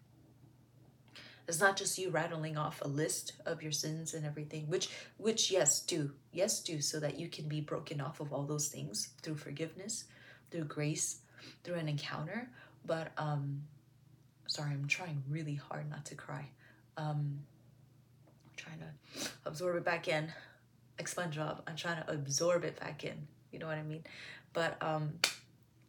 it's 1.50 1.60
not 1.60 1.76
just 1.76 1.98
you 1.98 2.10
rattling 2.10 2.56
off 2.56 2.80
a 2.80 2.88
list 2.88 3.32
of 3.44 3.60
your 3.62 3.72
sins 3.72 4.14
and 4.14 4.24
everything, 4.24 4.68
which 4.68 4.88
which 5.18 5.50
yes 5.50 5.80
do. 5.82 6.12
Yes 6.32 6.60
do 6.60 6.80
so 6.80 7.00
that 7.00 7.18
you 7.18 7.28
can 7.28 7.48
be 7.48 7.60
broken 7.60 8.00
off 8.00 8.20
of 8.20 8.32
all 8.32 8.44
those 8.44 8.68
things 8.68 9.10
through 9.20 9.34
forgiveness, 9.34 10.04
through 10.50 10.64
grace, 10.64 11.22
through 11.64 11.74
an 11.74 11.88
encounter. 11.88 12.48
But 12.86 13.12
um 13.18 13.62
sorry, 14.46 14.70
I'm 14.70 14.86
trying 14.86 15.22
really 15.28 15.56
hard 15.56 15.90
not 15.90 16.04
to 16.06 16.14
cry. 16.14 16.48
Um 16.96 17.40
I'm 18.46 18.56
trying 18.56 18.78
to 18.78 19.30
absorb 19.44 19.76
it 19.76 19.84
back 19.84 20.06
in. 20.06 20.32
Like 20.98 21.10
SpongeBob, 21.10 21.62
I'm 21.66 21.76
trying 21.76 22.02
to 22.02 22.10
absorb 22.12 22.64
it 22.64 22.78
back 22.78 23.04
in. 23.04 23.26
You 23.50 23.58
know 23.58 23.66
what 23.66 23.76
I 23.76 23.82
mean? 23.82 24.04
But 24.52 24.80
um 24.80 25.14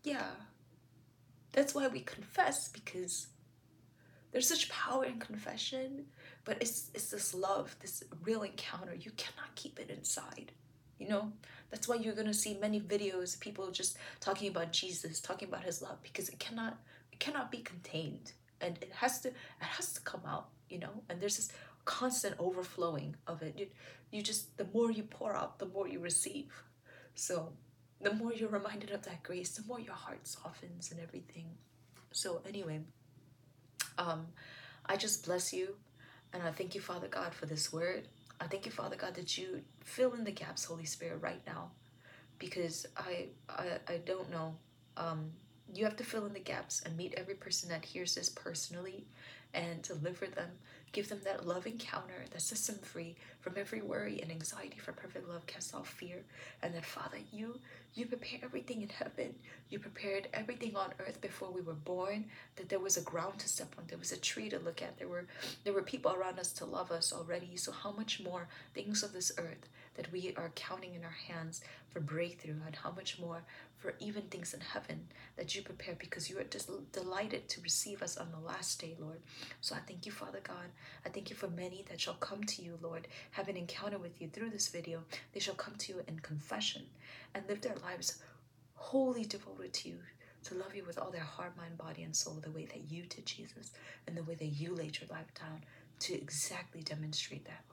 yeah. 0.04 0.26
That's 1.52 1.76
why 1.76 1.88
we 1.88 2.00
confess 2.00 2.70
because 2.70 3.28
there's 4.32 4.48
such 4.48 4.70
power 4.70 5.04
in 5.06 5.20
confession, 5.20 6.06
but 6.46 6.58
it's 6.62 6.90
it's 6.94 7.10
this 7.10 7.34
love, 7.34 7.76
this 7.82 8.04
real 8.24 8.44
encounter. 8.44 8.96
You 8.96 9.12
cannot 9.12 9.54
keep 9.56 9.80
it 9.80 9.90
inside. 9.90 10.52
You 11.00 11.10
know, 11.10 11.32
that's 11.70 11.88
why 11.88 11.96
you're 11.96 12.16
gonna 12.16 12.34
see 12.34 12.58
many 12.58 12.80
videos, 12.80 13.40
people 13.40 13.72
just 13.72 13.98
talking 14.20 14.50
about 14.50 14.72
Jesus, 14.72 15.20
talking 15.20 15.48
about 15.48 15.64
his 15.64 15.82
love, 15.82 15.98
because 16.04 16.30
it 16.30 16.40
cannot 16.40 16.78
it 17.12 17.20
cannot 17.20 17.52
be 17.52 17.60
contained. 17.60 18.34
And 18.62 18.78
it 18.82 18.92
has 18.94 19.20
to 19.22 19.30
it 19.30 19.36
has 19.60 19.94
to 19.94 20.02
come 20.02 20.22
out, 20.26 20.50
you 20.70 20.80
know, 20.80 21.04
and 21.10 21.20
there's 21.20 21.38
this 21.38 21.52
constant 21.86 22.36
overflowing 22.40 23.16
of 23.28 23.42
it. 23.42 23.56
You, 23.58 23.68
you 24.12 24.22
just 24.22 24.58
the 24.58 24.68
more 24.74 24.92
you 24.92 25.04
pour 25.04 25.36
out, 25.36 25.60
the 25.60 25.66
more 25.66 25.88
you 25.88 26.00
receive. 26.00 26.52
So 27.16 27.52
the 28.00 28.14
more 28.14 28.34
you're 28.34 28.50
reminded 28.50 28.92
of 28.92 29.04
that 29.04 29.24
grace, 29.24 29.52
the 29.52 29.68
more 29.68 29.80
your 29.80 29.94
heart 29.94 30.26
softens 30.28 30.92
and 30.92 31.00
everything. 31.00 31.46
So 32.12 32.42
anyway, 32.48 32.82
um, 34.02 34.28
I 34.86 34.98
just 34.98 35.26
bless 35.26 35.54
you 35.54 35.76
and 36.34 36.42
I 36.44 36.52
thank 36.52 36.76
you, 36.76 36.82
Father 36.82 37.08
God, 37.08 37.34
for 37.34 37.46
this 37.46 37.72
word. 37.72 38.08
I 38.40 38.48
thank 38.48 38.66
you, 38.66 38.72
Father 38.72 38.96
God, 38.96 39.16
that 39.16 39.38
you 39.38 39.62
fill 39.84 40.14
in 40.14 40.24
the 40.24 40.32
gaps, 40.32 40.66
Holy 40.66 40.86
Spirit, 40.86 41.20
right 41.22 41.42
now. 41.46 41.72
Because 42.40 42.88
I 42.98 43.28
I, 43.48 43.66
I 43.88 43.98
don't 43.98 44.32
know. 44.32 44.56
Um, 44.98 45.32
you 45.74 45.86
have 45.86 45.96
to 45.98 46.04
fill 46.04 46.26
in 46.26 46.34
the 46.34 46.40
gaps 46.40 46.82
and 46.86 46.98
meet 46.98 47.14
every 47.16 47.36
person 47.36 47.70
that 47.70 47.86
hears 47.86 48.16
this 48.16 48.30
personally 48.30 49.06
and 49.54 49.82
deliver 49.82 50.28
them 50.28 50.52
Give 50.92 51.08
them 51.08 51.22
that 51.24 51.48
love 51.48 51.68
encounter 51.68 52.26
that 52.32 52.42
sets 52.42 52.68
them 52.68 52.78
free 52.80 53.16
from 53.40 53.54
every 53.56 53.82
worry 53.82 54.20
and 54.22 54.30
anxiety 54.30 54.78
for 54.78 54.92
perfect 54.92 55.30
love 55.30 55.48
casts 55.48 55.74
off 55.74 55.88
fear. 55.88 56.18
And 56.62 56.76
that 56.76 56.86
Father, 56.86 57.18
you 57.32 57.60
you 57.94 58.06
prepared 58.06 58.44
everything 58.44 58.82
in 58.82 58.90
heaven. 58.90 59.36
You 59.70 59.80
prepared 59.80 60.28
everything 60.34 60.76
on 60.76 60.94
earth 61.00 61.22
before 61.22 61.50
we 61.50 61.62
were 61.62 61.74
born. 61.74 62.26
That 62.58 62.68
there 62.68 62.80
was 62.80 62.98
a 62.98 63.02
ground 63.02 63.40
to 63.40 63.48
step 63.48 63.74
on, 63.78 63.86
there 63.88 63.98
was 63.98 64.12
a 64.12 64.20
tree 64.20 64.50
to 64.50 64.60
look 64.60 64.82
at, 64.82 64.98
there 64.98 65.08
were 65.08 65.28
there 65.64 65.74
were 65.74 65.82
people 65.82 66.12
around 66.12 66.40
us 66.40 66.52
to 66.54 66.66
love 66.66 66.92
us 66.92 67.14
already. 67.14 67.56
So 67.56 67.72
how 67.72 67.92
much 67.92 68.22
more 68.22 68.50
things 68.74 69.02
of 69.02 69.14
this 69.14 69.32
earth 69.38 69.70
that 70.02 70.12
we 70.12 70.34
are 70.36 70.52
counting 70.56 70.96
in 70.96 71.04
our 71.04 71.16
hands 71.28 71.62
for 71.90 72.00
breakthrough, 72.00 72.56
and 72.66 72.76
how 72.76 72.92
much 72.92 73.20
more 73.20 73.44
for 73.78 73.94
even 74.00 74.24
things 74.24 74.54
in 74.54 74.60
heaven 74.60 75.08
that 75.38 75.54
you 75.54 75.62
prepare 75.62 75.96
because 76.00 76.28
you 76.28 76.40
are 76.40 76.44
just 76.44 76.72
delighted 76.92 77.48
to 77.48 77.62
receive 77.62 78.02
us 78.02 78.18
on 78.18 78.32
the 78.32 78.48
last 78.48 78.82
day, 78.82 78.96
Lord. 79.00 79.20
So 79.60 79.76
I 79.76 79.80
thank 79.88 80.08
you, 80.08 80.12
Father 80.12 80.40
God. 80.42 80.72
I 81.06 81.10
thank 81.10 81.30
you 81.30 81.36
for 81.36 81.50
many 81.50 81.86
that 81.90 82.02
shall 82.02 82.16
come 82.16 82.44
to 82.46 82.64
you, 82.64 82.80
Lord, 82.82 83.08
have 83.32 83.48
an 83.48 83.58
encounter 83.58 84.00
with 84.00 84.20
you 84.20 84.28
through 84.28 84.50
this 84.50 84.70
video. 84.70 85.04
They 85.34 85.40
shall 85.40 85.54
come 85.54 85.76
to 85.76 85.94
you 85.94 86.02
in 86.08 86.20
confession 86.20 86.84
and 87.36 87.48
live 87.48 87.62
their 87.62 87.78
lives 87.84 88.24
wholly 88.74 89.26
devoted 89.26 89.72
to 89.74 89.90
you, 89.90 89.98
to 90.46 90.56
love 90.56 90.76
you 90.76 90.84
with 90.84 90.98
all 90.98 91.12
their 91.12 91.22
heart, 91.22 91.56
mind, 91.58 91.78
body, 91.78 92.02
and 92.02 92.16
soul, 92.16 92.40
the 92.42 92.50
way 92.50 92.66
that 92.66 92.90
you 92.92 93.04
did, 93.04 93.28
Jesus, 93.28 93.72
and 94.08 94.18
the 94.18 94.24
way 94.24 94.34
that 94.34 94.46
you 94.46 94.74
laid 94.74 95.00
your 95.00 95.10
life 95.12 95.32
down 95.40 95.62
to 96.00 96.16
exactly 96.16 96.82
demonstrate 96.82 97.46
that. 97.46 97.64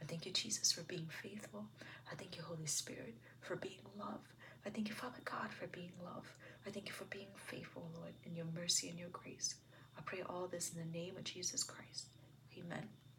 I 0.00 0.04
thank 0.04 0.26
you, 0.26 0.32
Jesus, 0.32 0.72
for 0.72 0.82
being 0.82 1.08
faithful. 1.22 1.64
I 2.10 2.14
thank 2.14 2.36
you, 2.36 2.42
Holy 2.42 2.66
Spirit, 2.66 3.14
for 3.40 3.56
being 3.56 3.80
love. 3.98 4.20
I 4.64 4.70
thank 4.70 4.88
you, 4.88 4.94
Father 4.94 5.20
God, 5.24 5.52
for 5.52 5.66
being 5.68 5.92
love. 6.04 6.26
I 6.66 6.70
thank 6.70 6.88
you 6.88 6.94
for 6.94 7.04
being 7.04 7.28
faithful, 7.36 7.88
Lord, 7.98 8.12
in 8.24 8.34
your 8.34 8.46
mercy 8.54 8.88
and 8.88 8.98
your 8.98 9.08
grace. 9.10 9.54
I 9.96 10.02
pray 10.04 10.22
all 10.28 10.48
this 10.48 10.72
in 10.72 10.78
the 10.78 10.98
name 10.98 11.16
of 11.16 11.24
Jesus 11.24 11.62
Christ. 11.62 12.06
Amen. 12.58 12.88